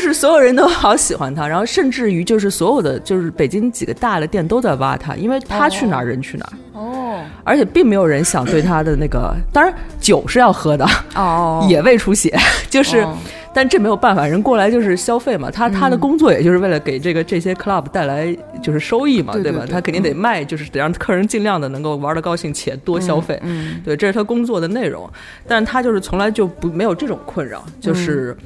[0.02, 10.84] 就是所有人都好喜欢他，然后甚至于就是所有的就是北京几个大的店都在挖他，因为他去哪儿人去哪儿，哦而且并没有人想对他的那个，当然酒是要喝的，
[11.16, 12.36] 哦，也胃出血，
[12.68, 13.02] 就是。
[13.02, 13.16] 哦
[13.54, 18.34] 但这没有办法，人过来就是消费嘛，他他的工作也就是为了给这个这些 club 带来
[18.64, 19.40] 就是收益嘛，吧？
[19.44, 25.06] 对对对他肯定得卖，就是得让客人尽量的能够玩的高兴且多消费，嗯对，这是他工作的内容。
[25.46, 28.38] 但是他就是从来就不没有这种困扰，就是。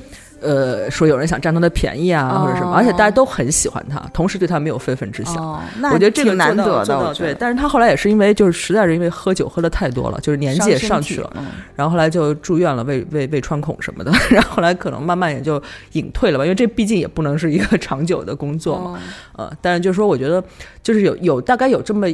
[0.41, 5.35] 呃，说有人想占他的便宜啊，或者什么，而且大家都很喜欢他，同时对他没有非分之想。
[5.37, 15.61] 哦，那我觉得这个难得的，对，但是他后来也是因为就是实在是因为喝酒喝的太多了，就是年纪也上去了，，嗯然后后来就住院了，胃胃胃穿孔什么的， 然后后来可能慢慢也就
[15.93, 18.99] 隐退了吧，因为这毕竟也不能是一个 长久的工作嘛，
[19.33, 20.43] 哦呃，但是就是说，我觉得
[20.83, 22.07] 就是有有大概有这么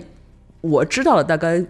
[0.62, 1.64] 我知道了，大概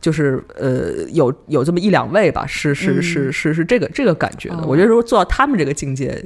[0.00, 3.02] 就是呃有有这么一两位吧，是是嗯。
[3.02, 4.64] 是是是这个这个感觉的，哦。
[4.66, 6.24] 我觉得如果做到他们这个境界，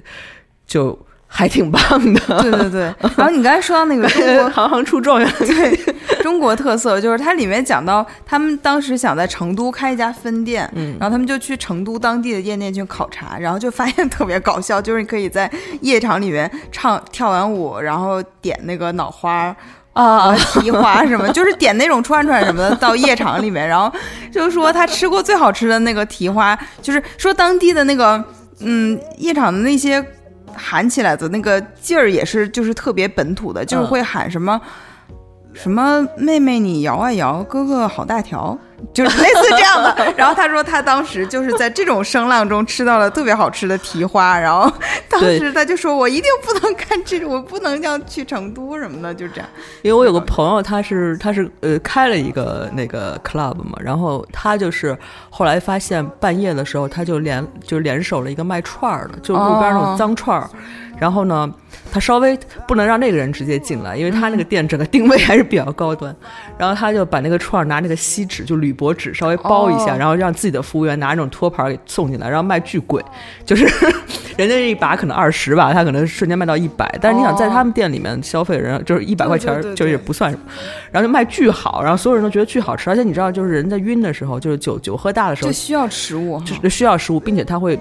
[0.67, 0.97] 就
[1.27, 1.81] 还挺棒
[2.15, 2.83] 的，对 对对。
[3.17, 10.97] 然后你刚才说到那个中国行行出状元， 对中国特色，就是它里面讲到他们当时想在成都开一家分店，嗯。
[11.01, 15.51] 然后他们就去成都当地的夜店去考察，然后就发现特别搞笑，就是你可以在
[15.81, 19.55] 夜场里面唱跳完舞，然后点那个脑花。
[19.95, 23.91] 啊，蹄花什么，就是点那种串串什么的到夜场里面，然后
[24.31, 28.23] 就说他吃过最好吃的那个蹄花，就是说当地的那个
[28.61, 30.05] 嗯夜场的那些
[30.55, 34.61] 喊起来的那个劲儿也是就是特别本土的，就是会喊什么。
[35.55, 38.59] 什么妹妹你摇啊摇，哥哥好大条，
[38.93, 40.15] 就是 类似这样的。
[40.17, 44.71] 然后他说他当时就是在这种声浪中吃到了特别好吃的蹄花，然后
[45.09, 49.49] 当时他就说我一定不能干这种，我不能像去成都什么的，就这样。
[49.83, 54.97] 因为我有个朋友，他是他是呃开了一个那个 club 嘛，然后他就是
[55.31, 60.51] 后来发现半夜的时候，他就联就联手了一个卖串儿的，就路边那种脏串儿。
[60.99, 61.51] 然后呢，
[61.93, 66.15] 他稍微不能让那个人直接进来，因为他那个店整个定位还是比较高端。
[66.57, 73.03] 然后他就把那个串儿拿那个锡纸，就铝箔纸稍微包一下，哦然后让自己的服务员拿那种托盘儿给送进来，然后卖巨贵，
[73.45, 73.65] 就是
[74.37, 76.97] 人家这一把可能二十吧，他可能瞬间卖到一百。
[77.01, 80.43] 但是你想在他们店里面消费人就是一百块钱就也不算什么。
[80.93, 87.79] 然后就卖巨好，然后所有人都觉得巨好吃，而且你知道，就是人在晕的时候，就是酒酒喝大的时候就，需要食物哈，就是需要食物，并且他会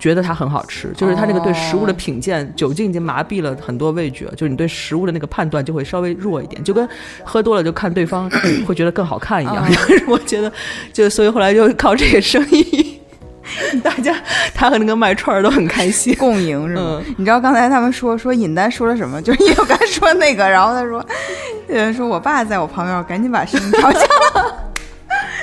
[0.00, 6.88] 觉得它很好吃，就是它那个对食物的品鉴，酒精已经麻痹了很多味觉，就是你对食物的那个判断就会稍微弱一点，就跟
[7.22, 8.28] 喝多了就看对方
[8.66, 9.64] 会觉得更好看一样。
[9.68, 10.50] 嗯我觉得，
[10.92, 13.00] 就所以后来就靠这个生意，
[13.84, 14.16] 大家
[14.54, 16.14] 他和那个卖串儿都很开心。
[16.16, 17.02] 共赢是吗？
[17.06, 19.20] 嗯你知道刚才他们说说尹丹说了什么？
[19.22, 21.04] 就是因为我刚才说那个，然后他说，
[21.68, 24.00] 呃，说我爸在我旁边，我赶紧把声音调小。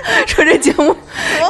[0.25, 0.95] 说这节目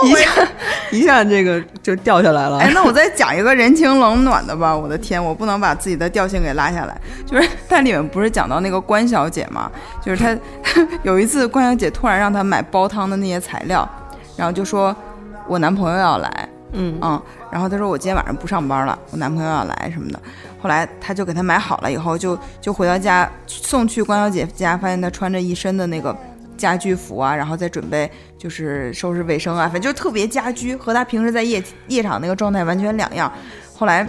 [0.04, 0.48] 一下
[0.92, 2.58] 一下这个就掉下来了。
[2.60, 4.76] 哎，那我再讲一个人情冷暖的吧。
[4.76, 7.00] 我的天，我不能把自己的调性给拉下来。
[7.26, 9.72] 就是它里面不是讲到那个关小姐嘛，
[10.04, 10.18] 就是
[10.64, 13.88] 她 有一次关小姐突然让她买煲汤的那些材料，
[14.36, 14.96] 然后就说
[15.48, 20.20] 我男朋友要来，嗯嗯，然后她说我今天晚上不上班了，我男朋友要来什么的。
[20.60, 26.16] 后来她就给她买好了以后，就就回到家送去关小姐家，发现她穿着一身的那个。
[26.58, 33.32] 家居服啊，然后再准备就是收拾卫生啊，反正就特别家居，和他平时在夜夜场那个状态完全两样。
[33.74, 34.08] 后来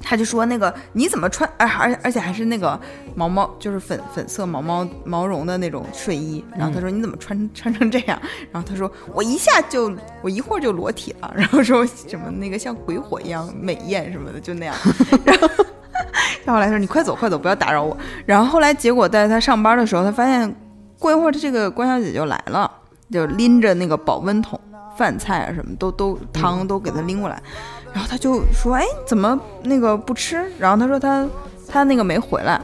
[0.00, 2.80] 他就说那个你怎么穿，而而而且还是那个
[3.14, 6.44] 毛毛，就是粉粉色毛毛毛绒的那种睡衣。
[6.56, 8.18] 然后他说你怎么穿 穿成这样？
[8.52, 9.92] 然后他说我一下就
[10.22, 11.32] 我一会儿就裸体了。
[11.36, 14.74] 然后说什么那个像鬼火一样美艳什么的，就那样。
[15.24, 15.48] 然后。
[16.44, 17.96] 然后来说你快走快走，不要打扰我。
[18.24, 20.54] 然后后来结果在他上班的时候，他发现
[21.06, 22.68] 过一会儿这个关小姐就来了，
[23.12, 24.58] 就拎着那个保温桶，
[24.96, 27.40] 饭菜啊什么都都汤都给她拎过来。
[27.92, 31.24] 然后她就说：“哎，怎么那个不吃？”然后她说她
[31.68, 32.60] 她那个没回来。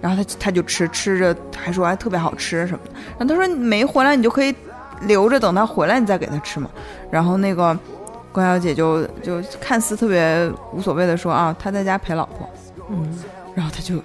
[0.00, 2.90] 然后她她就吃，吃着还说还特别好吃什么的。
[3.18, 4.54] 然后她说你没回来，你就可以
[5.02, 6.70] 留着，等她回来你再给她吃嘛。
[7.10, 7.78] 然后那个
[8.32, 12.48] 关小姐就就看似特别无所谓的说啊，她在家陪老婆。
[12.88, 13.18] 嗯，
[13.54, 14.02] 然后她就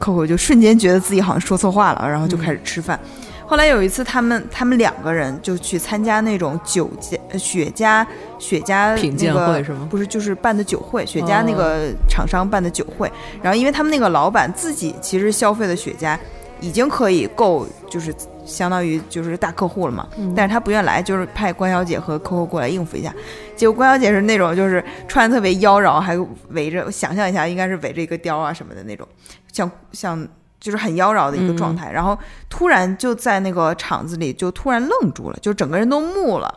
[0.00, 2.98] Coco 就瞬间觉得自己好像说错话了，然后就开始吃饭。
[3.46, 8.06] 后来有一次，他们他们两个人就去参加那种酒家呃雪茄
[8.38, 13.10] 雪茄品鉴那个会是吗不是，就是办的酒会，雪茄那个厂商办的酒会。
[13.40, 16.14] 然后因为他们那个老板自己其实消费的雪茄
[16.60, 18.14] 已经可以够，就是
[18.48, 20.08] 相当于就是大客户了嘛。
[20.34, 23.14] 但是他不愿来，就是派关小姐和 Coco 过来应付一下。
[23.54, 26.16] 结果关小姐是那种就是穿的特别妖娆，还
[26.48, 29.06] 围着想象一下，应该是围着一个貂啊什么的那种，
[29.52, 30.26] 像像
[30.58, 31.92] 就是很妖娆的一个状态。
[31.92, 32.18] 然后
[32.48, 36.52] 突然就在那个场子里就突然愣住了，就整个人都木了。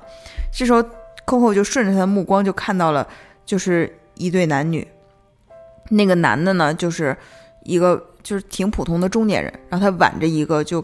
[0.52, 0.82] 这时候
[1.26, 3.08] Coco 就顺着他的目光就看到了，
[3.46, 4.88] 就是一对男女。
[5.90, 7.16] 那个男的呢，就是
[7.64, 10.82] 一个就是挺普通的中年人，然后他挽着一个就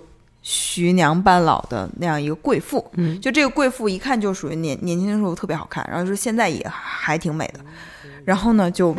[0.49, 2.89] 徐娘半老的那样一个贵妇。
[2.93, 7.59] 嗯就这个贵妇一看就属于年年轻的时候特别好看，然后说现在也还挺美的。
[8.23, 8.95] 然后呢，就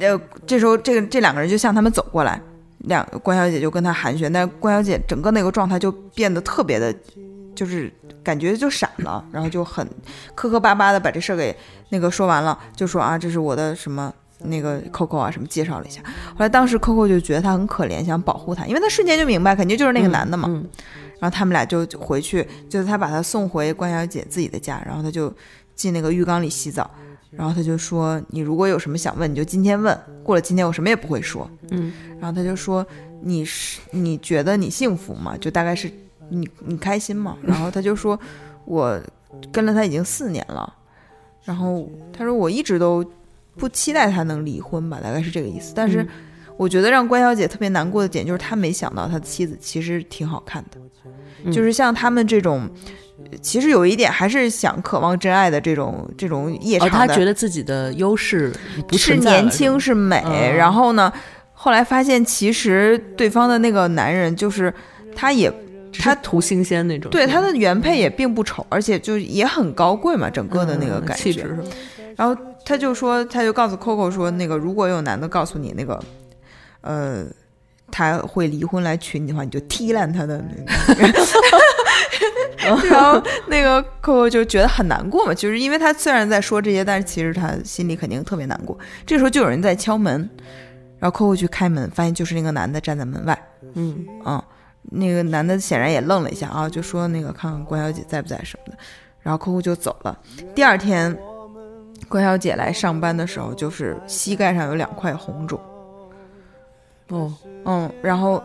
[0.00, 2.40] 呃这时候这个这两个人就向他们走过来，
[2.78, 6.92] 两关小姐就跟他寒暄，但是关小姐整个那个状态就变得特别的，
[7.54, 7.92] 就是
[8.24, 9.88] 感觉就闪了，然后就很
[10.34, 11.56] 磕磕巴巴的把这事儿给
[11.88, 14.12] 那个说完了，就说啊这是我的什么。
[14.38, 16.00] 那个 Coco 啊，什么介绍了一下。
[16.30, 20.48] 后来当时 Coco 就觉得他很可怜，想保护他，因为他瞬间就明白，肯定就是那个男的嘛。
[20.48, 20.68] 嗯
[21.18, 25.32] 然后他们俩就回去，就是他把他送回关小姐自己的家，然后他就
[25.74, 26.90] 进那个浴缸里洗澡，
[27.30, 32.86] 然后他就说：“你如果有什么想问，你就今天问，过了今天我什么也不会说。”嗯，然后他就说
[33.24, 35.34] ：“你是你觉得你幸福吗？
[35.40, 35.90] 就大概是
[36.28, 38.20] 你你开心吗？”然后他就说
[38.66, 39.00] ：“我
[39.50, 40.70] 跟了他已经四年了，
[41.44, 43.02] 然后他说我一直都
[43.56, 45.72] 不期待他能离婚吧，大概是这个意思。
[45.74, 46.08] 但是嗯
[46.56, 50.80] 我觉得让关小姐特别难过的点就是他没想到他的妻子其实挺好看的。”
[51.44, 52.68] 嗯就是像他们这种，
[53.30, 58.52] 呃其实有一点还是想渴望真爱的这种这种夜哦，场的，他觉得自己的优势
[58.88, 61.12] 不是年轻是美，嗯然后呢，
[61.52, 64.72] 后来发现其实对方的那个男人就是
[65.14, 65.52] 他也
[65.92, 71.22] 他图新鲜那种，对他的原配也并不丑，而且就也很高贵嘛，整个的那个嗯感觉。
[71.22, 71.54] 气质？
[72.16, 72.34] 然后
[72.66, 76.02] 他就说，他就告诉 Coco 说，那个如果有男的告诉你那个，
[76.80, 77.24] 呃，
[77.92, 81.14] 他会离婚来娶你的话，你就踢烂他的那个。
[82.90, 88.76] 然后那个 Coco 就觉得很难过嘛，就是因为他虽然在说这些，但是其实他心里肯定特别难过。
[89.06, 90.28] 这时候就有人在敲门，
[90.98, 93.40] 然后 Coco 去开门，发现就是那个男的站在门外。
[93.74, 94.44] 嗯啊、
[94.82, 98.78] 那个男的显然也愣了一下啊，就说那个看看关小姐在不在什么的，
[99.22, 100.18] 然后 Coco 就走了。
[100.52, 101.16] 第二天，
[102.08, 105.60] 关小姐来上班的时候，就是膝盖上有两块红肿，
[107.08, 107.32] 哦
[107.64, 108.42] 嗯，然后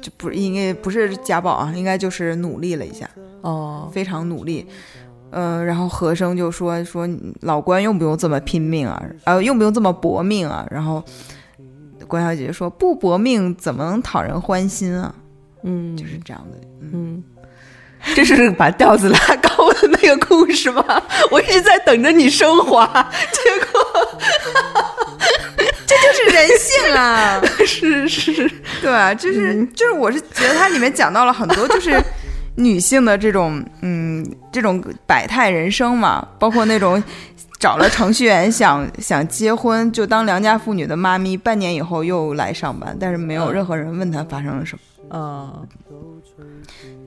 [0.00, 3.08] 就不是应该不是家暴啊，应该就是努力了一下，
[3.42, 4.66] 哦，非常努力。
[5.36, 7.08] 嗯、然后和生就说说
[7.40, 9.02] 老关用不用这么拼命啊？
[9.24, 10.64] 呃，用不用这么搏命啊？
[10.70, 11.02] 然后
[12.06, 15.12] 关小姐就说不搏命怎么能讨人欢心啊？
[15.64, 16.58] 嗯，就是这样的。
[16.80, 17.20] 嗯，
[18.14, 20.84] 这是把调子拉高的那个故事吗？
[21.30, 22.86] 我一直在等着你升华，
[23.32, 23.80] 结果
[25.86, 27.40] 这就是人性啊！
[27.66, 28.50] 是是，
[28.82, 32.02] 对啊，就是、就是，我是觉得它里面讲到了很多就是
[32.56, 37.02] 女性的这种嗯这种百态人生嘛，包括那种
[37.58, 45.18] 找了程序员想想结婚就当良家妇女的妈咪，半年以后又来上班，但是没有嗯任何人问她发生了什么。
[45.18, 45.52] 啊，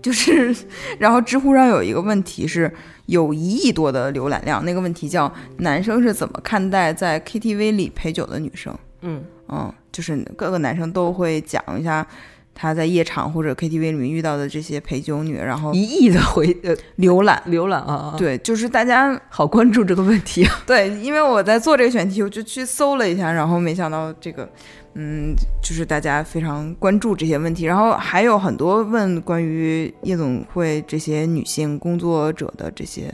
[0.08, 0.56] 就是，
[1.00, 2.72] 然后知乎上有一个问题是
[3.08, 8.74] 有一亿多的浏览量，那个问题叫男生是怎么看待在 KTV 里陪酒的女生？
[9.02, 12.08] 嗯嗯，就是各个男生都会讲一下
[12.56, 17.44] 他在夜场或者 KTV 里面遇到的这些陪酒女，然后一亿的回呃浏览。
[17.48, 24.50] 浏览啊，，对，就是大家好关注这个问题啊，对，因为我在做这个选题，我就去搜了一下，然后没想到这个，
[24.98, 33.14] 嗯，就是大家非常关注这些问题，然后还有很多问关于夜总会这些女性工作者的这些，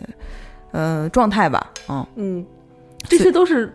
[0.72, 2.46] 呃，状态吧，嗯，嗯，
[3.08, 3.72] 这些都是。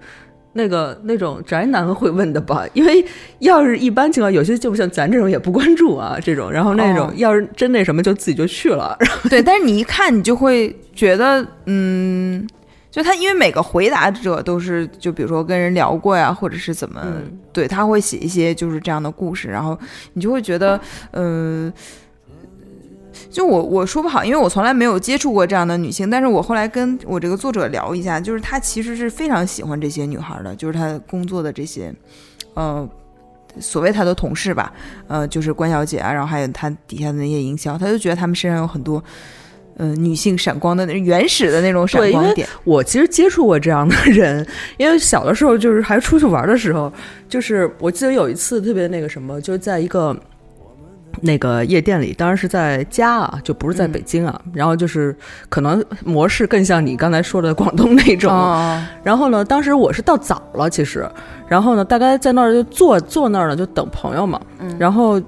[0.55, 3.05] 那个那种宅男会问的吧，因为
[3.41, 7.13] 要是一般情况，有些就不像咱这种也不关注啊，这种，然后那种、哦。
[7.17, 8.97] 要是真那什么，就自己就去了，
[9.31, 12.45] 对，但是你一看，你就会觉得，嗯，
[12.99, 19.79] 就他因为每个回答者都是，就比如说跟人聊过呀，或者是怎么，嗯对他会写一些就是这样的故事，然后
[20.15, 20.81] 你就会觉得，
[21.13, 21.73] 嗯、
[23.31, 31.95] 就我我说不好，因为我从来没有接触过这样的女性，但是我后来跟我这个作者聊一下，就是他其实是非常喜欢这些女孩的，就是他工作的这些，
[32.55, 32.89] 呃，
[33.61, 34.73] 所谓他的同事吧，
[35.07, 39.01] 呃，就是关小姐啊，然后还有他底下的那些营销，他就觉得他们身上有很多。
[39.79, 46.93] 嗯、女性闪光的那原始的那种闪光点，我其实接触过这样的人，因为小的时候就是还出去玩的时候，
[47.29, 50.17] 就是我记得有一次特别那个什么，就是在一个
[51.21, 54.41] 那个夜店里，当然是在家啊，就不是在北京啊。
[54.53, 55.17] 然后就是
[55.49, 58.33] 可能模式更像你刚才说的广东那种。
[58.33, 61.09] 哦，然后呢，当时我是到早了，其实，
[61.49, 64.41] 然后呢，大概在那儿就坐坐那儿呢，就等朋友嘛。
[64.79, 65.21] 然后，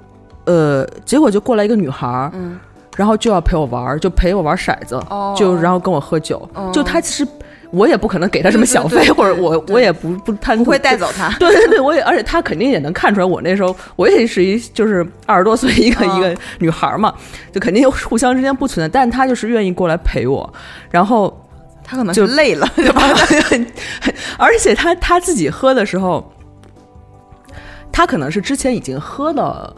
[0.44, 2.58] 呃，结果就过来一个女孩儿，嗯
[3.00, 6.46] 然后就要陪我玩儿，就陪我玩骰子，哦就然后跟我喝酒。
[6.52, 7.26] 哦就他其实
[7.70, 10.98] 我也不可能给他什么小费，或者我我也不不贪图不会带。
[10.98, 11.30] 走他。
[11.38, 17.14] 对 对对，我也，而且他肯定也能看出来，我那时候我也是一就是二十多岁一个、嗯一个女孩儿嘛，
[17.50, 20.52] 就肯定互相之间不存在，但他就是愿意过来陪我，
[20.90, 21.34] 然后
[21.82, 23.02] 他可能就累了， 对吧？
[24.36, 26.30] 而且他他自己喝的时候，
[27.90, 29.74] 他可能是之前已经喝了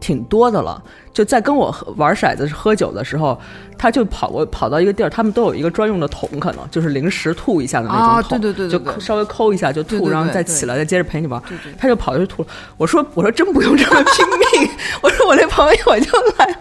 [0.00, 0.82] 挺多的了，
[1.18, 3.36] 就在跟我玩骰子喝酒的时候，
[3.76, 11.42] 他就跑过跑到一个地儿，他们都有一个专用的桶，可能就是临时吐一下的那啊种桶，对对对对对就稍微抠一下就吐，然后再起来再接着陪你玩。
[11.76, 12.48] 他就跑去吐了。
[12.76, 14.70] 我说我说真不用这么拼命，
[15.02, 16.56] 我说我那朋友我就来，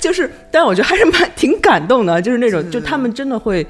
[0.00, 3.64] 就是，但是我觉得还是蛮挺感动的，就是那种就他们真的会。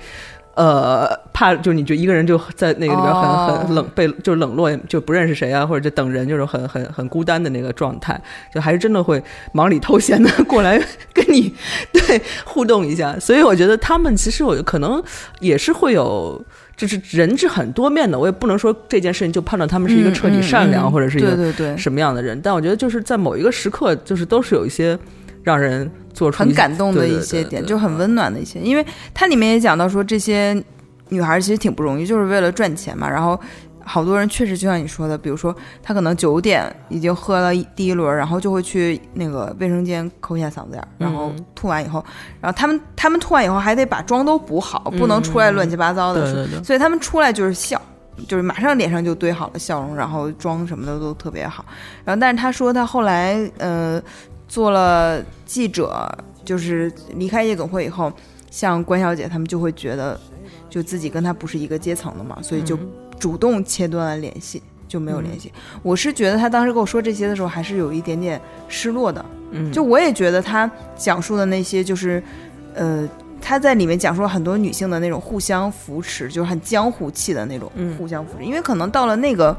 [0.61, 3.65] 呃，怕就你就一个人就在那个里边很、哦。
[3.67, 8.21] 很冷被就冷落，就不认识谁啊，或者就等人，就是很很很孤单的那个状态，
[8.55, 10.79] 就还是真的会忙里偷闲的过来
[11.15, 11.55] 跟你
[11.93, 13.19] 对互动一下。
[13.19, 15.03] 所以我觉得他们其实我可能
[15.39, 16.45] 也是会有，
[16.77, 24.99] 就是人是很多面的，我也不能说这件事情就判断他们是一个彻底善良、嗯嗯嗯或者是一个什么样的人，但我觉得就是在某一个时刻，就是都是有一些
[25.43, 28.61] 让人做出很感动的一些点，就很温暖的一些。
[28.61, 30.63] 因为它里面也讲到说，这些
[31.09, 33.09] 女孩其实挺不容易，就是为了赚钱嘛。
[33.09, 33.39] 然后
[33.83, 42.05] 好多人确实就像你说的，比如说她可能九点已经喝了第一轮，然后就会去那个卫生间抠一下嗓子眼儿，然后嗯吐完以后，
[42.41, 46.47] 然后他们他们吐完以后还得把妆都补好，不能出来乱七八糟的。
[46.63, 47.81] 所以他们出来就是笑，
[48.29, 51.65] 就是马上脸上就堆好了笑容，然后妆什么的都特别好。
[52.05, 54.01] 然后，但是他说他后来呃
[54.51, 56.07] 做了记者，
[56.45, 58.13] 就是离开夜总会以后，
[58.51, 60.19] 像关小姐他们就会觉得，
[60.69, 62.77] 就自己跟他不是一个阶层的嘛，所以就
[63.19, 64.61] 主动切断了联系。
[64.89, 65.53] 就没有联系。
[65.85, 69.25] 我是觉得他当时跟我说这些的时候，还是有一点点失落的。
[69.53, 72.21] 嗯，就我也觉得他讲述的那些，就是，
[72.75, 73.09] 呃，
[73.41, 78.45] 他在里面讲述了很多女性的那种互相扶持，就是很江湖气的那种嗯互相扶持。
[78.45, 79.57] 因为可能到了那个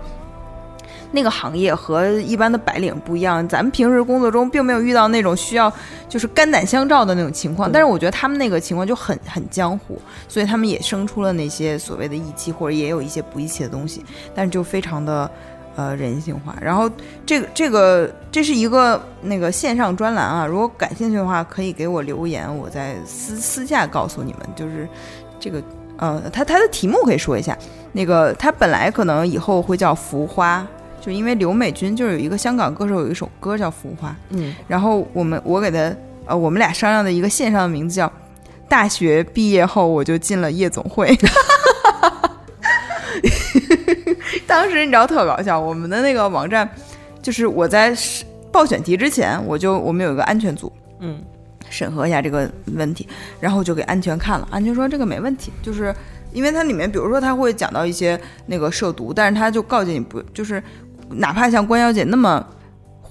[1.12, 5.72] 那个行业和一般的白领不一样，咱们平时工作中并没有遇到那种需要
[6.09, 14.03] 就是肝胆相照的那种情况，但是我觉得他们那个情况就很很江湖，所以他们也生出了那些所谓的义气，或者也有一些不义气的东西，
[14.34, 15.30] 但是就非常的。
[15.78, 16.53] 呃，人性化。
[16.62, 16.91] 然后
[17.26, 24.41] 这个这个这是一个那个线上专栏啊，如果感兴趣的话，可以给我留言，我再私私下告诉你们。
[24.53, 24.86] 就是
[25.39, 25.64] 这个
[25.95, 27.57] 呃，它它的题目可以说一下。
[27.93, 30.59] 那个它本来可能以后会叫《浮花》，
[31.02, 35.93] 就因为刘美君就是有一个香港歌手有一首歌叫《浮华》，嗯然后我们我给他
[36.28, 38.12] 呃，我们俩商量的一个线上的名字叫
[38.70, 41.14] “大学毕业后我就进了夜总会”。
[44.47, 46.70] 当时你知道特搞笑，我们的那个网站
[47.22, 51.20] 就是我在是报选题之前，我就我们有一个安全组嗯
[51.70, 53.08] 审核一下这个问题，
[53.39, 55.93] 然后就给安全看了，安全说这个没问题，就是
[56.34, 60.62] 因为它里面比如说他会讲到一些那个涉毒，但是他就告诫你不就是
[61.16, 62.45] 哪怕像关小姐那么。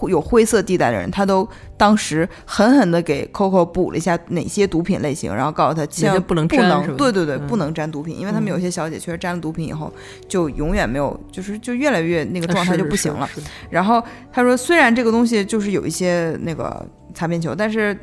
[0.09, 1.47] 有灰色地带的人，她都
[1.77, 9.93] 当时狠狠的给 Coco 补了一下哪些毒品类型，然后告诉她千万不能不能，对对对，嗯不能沾毒品，因为他们有些小姐确实沾了毒品以后，
[10.27, 13.29] 就永远没有，就是就越来越那个状态就不行了。。
[13.69, 16.83] 然后他说，虽然这个东西就是有一些那个
[17.13, 17.95] 擦边球，但是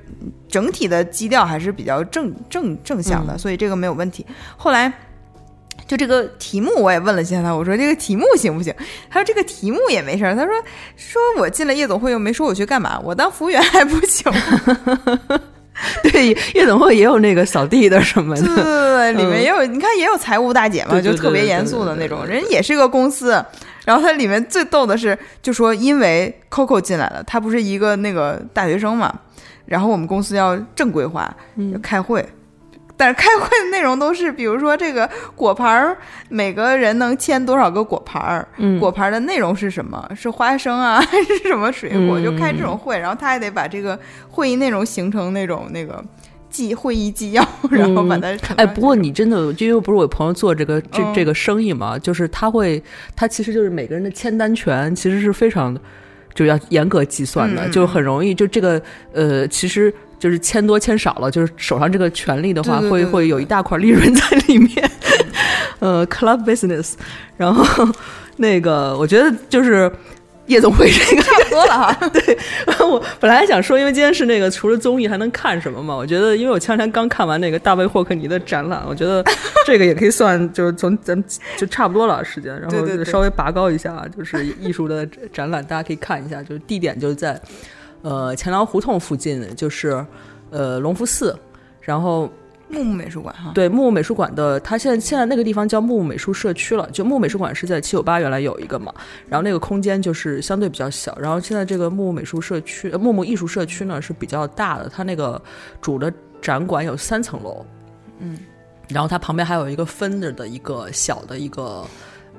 [0.48, 4.24] 整体的基调还是比较正正正向的，嗯所以这个没有问题。
[4.56, 4.94] 后来。
[5.88, 8.74] 就这个题目我也问了一下他，我说这个题目行不行？
[9.10, 10.36] 他说这个题目也没事儿。
[10.36, 10.54] 他说
[10.96, 15.40] 说我进了夜总会又没说我去干嘛，我当服务员还不行吗？
[16.04, 23.44] 对，夜总会也有那个扫地的什么的对，对对，里面也有，你看也有财务大姐嘛，对对就特别严肃的那种，人也是个公司。
[23.86, 29.14] 然后它里面最逗的是，就说因为 Coco 进来了，他不是一个那个大学生嘛，
[29.66, 31.34] 然后我们公司要正规化，
[31.72, 32.28] 要开会。
[32.98, 35.96] 但是开会的内容都是，比如说这个果盘儿，
[36.30, 38.48] 每个人能签多少个果盘儿？
[38.58, 40.10] 嗯果盘儿的内容是什么？
[40.16, 42.20] 是花生啊，还 是什么水果？
[42.20, 43.98] 嗯就开这种会，然后他还得把这个
[44.30, 46.04] 会议内容形成那种那个
[46.50, 52.82] 记会议纪要，然后把它呈哎，不过你真的，因为不是我朋友做这个这嗯这个生意嘛，就是他会，
[53.16, 55.78] 他其实就是每个人的签单权其实是非常
[56.38, 58.80] 就要严格计算的，就很容易就这个
[59.12, 64.92] 呃，其实就是签多签少了，就是手上这个权利的话，会对对对会有一大块利润在里面。
[65.80, 66.94] 呃，club business，
[67.38, 67.88] 然后
[68.38, 69.92] 那个我觉得就是
[70.48, 71.94] 夜总会这个差不多了哈。
[72.10, 72.38] 对
[72.90, 75.96] 我本来还想说，因为今天是那个除了综艺还能看什么嘛？
[75.96, 79.24] 我觉得，因为我前两天刚看完那个大卫霍克尼的展览，我觉得
[79.66, 81.24] 这个也可以算，就是从咱们
[81.58, 86.42] 就差不多了时间，然后稍微拔高一下，就是艺术的展览，大家可以看一下。
[86.42, 87.40] 就是地点就是在
[88.02, 90.06] 呃钱粮胡同附近，就是
[90.50, 91.38] 呃隆福寺，
[91.82, 92.32] 然后
[92.70, 93.52] 木木美术馆哈。
[93.54, 96.90] 对木木美术馆的，它现在现在那个地方叫木木美术社区了。
[96.92, 98.94] 就木木美术馆是在七九八原来有一个嘛，
[99.28, 101.18] 然后那个空间就是相对比较小。
[101.20, 105.42] 然后现在这个木木美术社区、呃木木艺术社区呢是比较大的，它那个
[105.82, 106.12] 主的
[106.42, 107.66] 展馆有三层楼，
[108.20, 108.38] 嗯，
[108.90, 111.86] 然后它旁边还有一个分着的一个小的一个。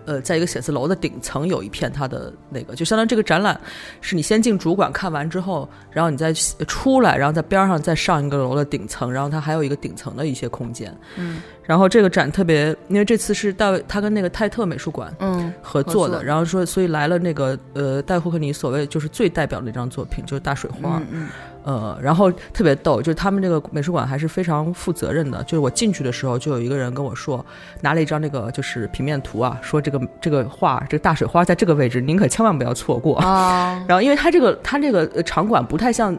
[0.09, 3.61] 呃，在一个写字楼的顶层有一片它的那个，就相当于这个展览
[4.01, 10.91] 是你先进主馆看完之后，然后你再出来，然后在边上再上一个楼的顶层，然后它还有一个顶层的一些空间。
[11.17, 11.43] 嗯。
[11.63, 16.09] 然后这个展特别，因为这次是大卫他跟那个泰特美术馆嗯合作。
[16.09, 21.29] 的，然后说所以来了那个呃戴霍克尼所谓就是最代表的一张作品就是大水花，嗯嗯
[21.69, 25.43] 呃，然后特别逗，就是他们这个美术馆还是非常负责任的。
[25.43, 27.45] 就是我进去的时候，就有一个人跟我说，
[27.83, 33.19] 拿了一张那个就是平面图啊，说这个这个画，这个大水花在这个位置，您可千万不要错过。
[33.19, 36.17] 啊，然后，因为它这个它这个呃场馆不太像，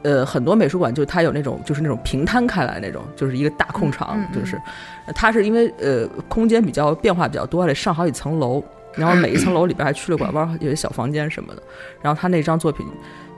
[0.00, 4.56] 呃，很多美术馆，就是它有那种就是那种平摊开来那种，就是一个大空场，就是
[5.04, 11.62] 呃它是因为呃空间比较变化比较多，还得上好几层楼，然后每一层楼里边还去了拐弯，有些小房间什么的。
[12.00, 12.86] 然后他那张作品，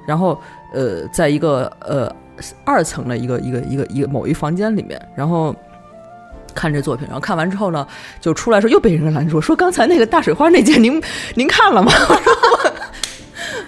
[0.06, 0.40] 然后
[0.72, 2.10] 呃，在一个呃
[2.64, 5.54] 二层的一个一个一个一个某一房间里面，然后。
[6.52, 7.86] 看这作品，然后看完之后呢，
[8.20, 11.00] 就出来时候又被人拦住，说刚才那个大水花那件您
[11.36, 11.92] 您看了吗？
[11.94, 12.34] 我 说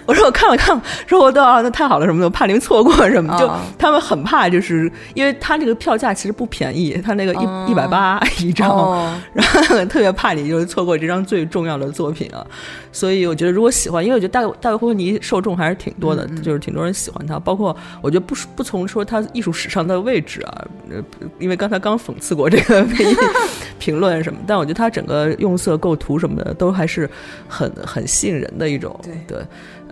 [0.05, 12.45] 我我说我看了看了，说我都啊那太好了什么的，我怕您错过什么，就啊他们很怕，就是因为他这个票价其实不便宜，他那个哦一一百八一张，哦，然后特别怕你就是错过这张最重要的作品啊，
[12.91, 21.01] 所以我觉得如果喜欢，因为我觉得大大卫霍克尼受众还是挺多的，就是挺多人喜欢他，包括我觉得不不从说他艺术史上的位置啊，呃，
[21.39, 23.15] 因为刚才刚讽刺过这个 评
[23.79, 27.09] 评论什么，但我觉得他整个用色构图什么的都还是
[27.47, 29.37] 很很吸引人的一种，对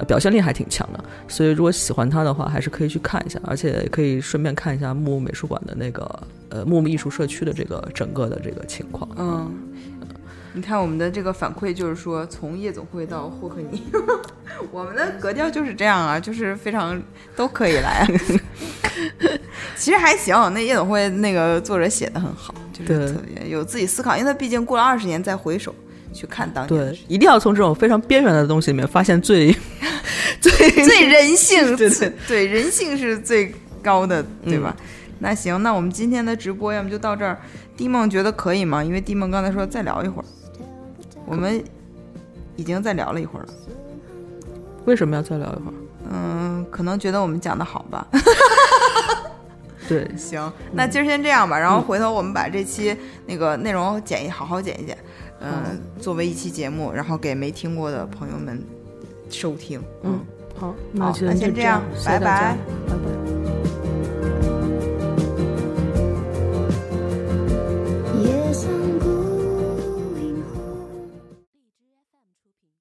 [0.07, 9.09] 表现力还挺强的，所以如果喜欢他的话，还是可以去看一下，而且可以顺便看一下木木美术馆的那个呃木木艺术社区的这个整个的这个情况。
[9.17, 9.51] 嗯。
[10.53, 13.81] 你看我们的这个反馈就是说，从夜总会到霍克尼，
[14.69, 17.01] 我们的格调就是这样啊，就是非常
[17.37, 18.05] 都可以来。
[19.77, 25.73] 其实还行，那夜总会那个作者写的很好，就是对特别有自己思考，因为他毕竟过了二十年再回首
[26.13, 29.55] 去看当年的对，一定要从这种非常边缘的东西里面发现最
[30.41, 34.75] 最最人性，对对对人性是最高的，对吧？
[35.19, 37.39] 那行，那我们今天的直播要么就到这儿。
[37.77, 38.83] 迪梦觉得可以吗？
[38.83, 40.25] 因为迪梦刚才说再聊一会儿，
[41.25, 41.63] 我们
[42.55, 43.49] 已经再聊了一会儿了。
[44.85, 45.73] 为什么要再聊一会儿？
[46.11, 48.07] 嗯，可能觉得我们讲的好吧。
[49.87, 54.97] 对， 行，那今儿先这样吧，然后回头我们把这期那个内容剪一好好剪一剪，
[55.41, 58.63] 嗯、作为一期节目，然后给没听过的朋友们
[59.29, 59.81] 收听。
[60.03, 60.19] 嗯，
[60.55, 62.57] 好，好那就先这样拜拜
[62.87, 63.11] 拜拜。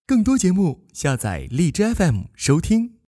[0.07, 2.95] 更多节目，下载荔枝 FM 收听。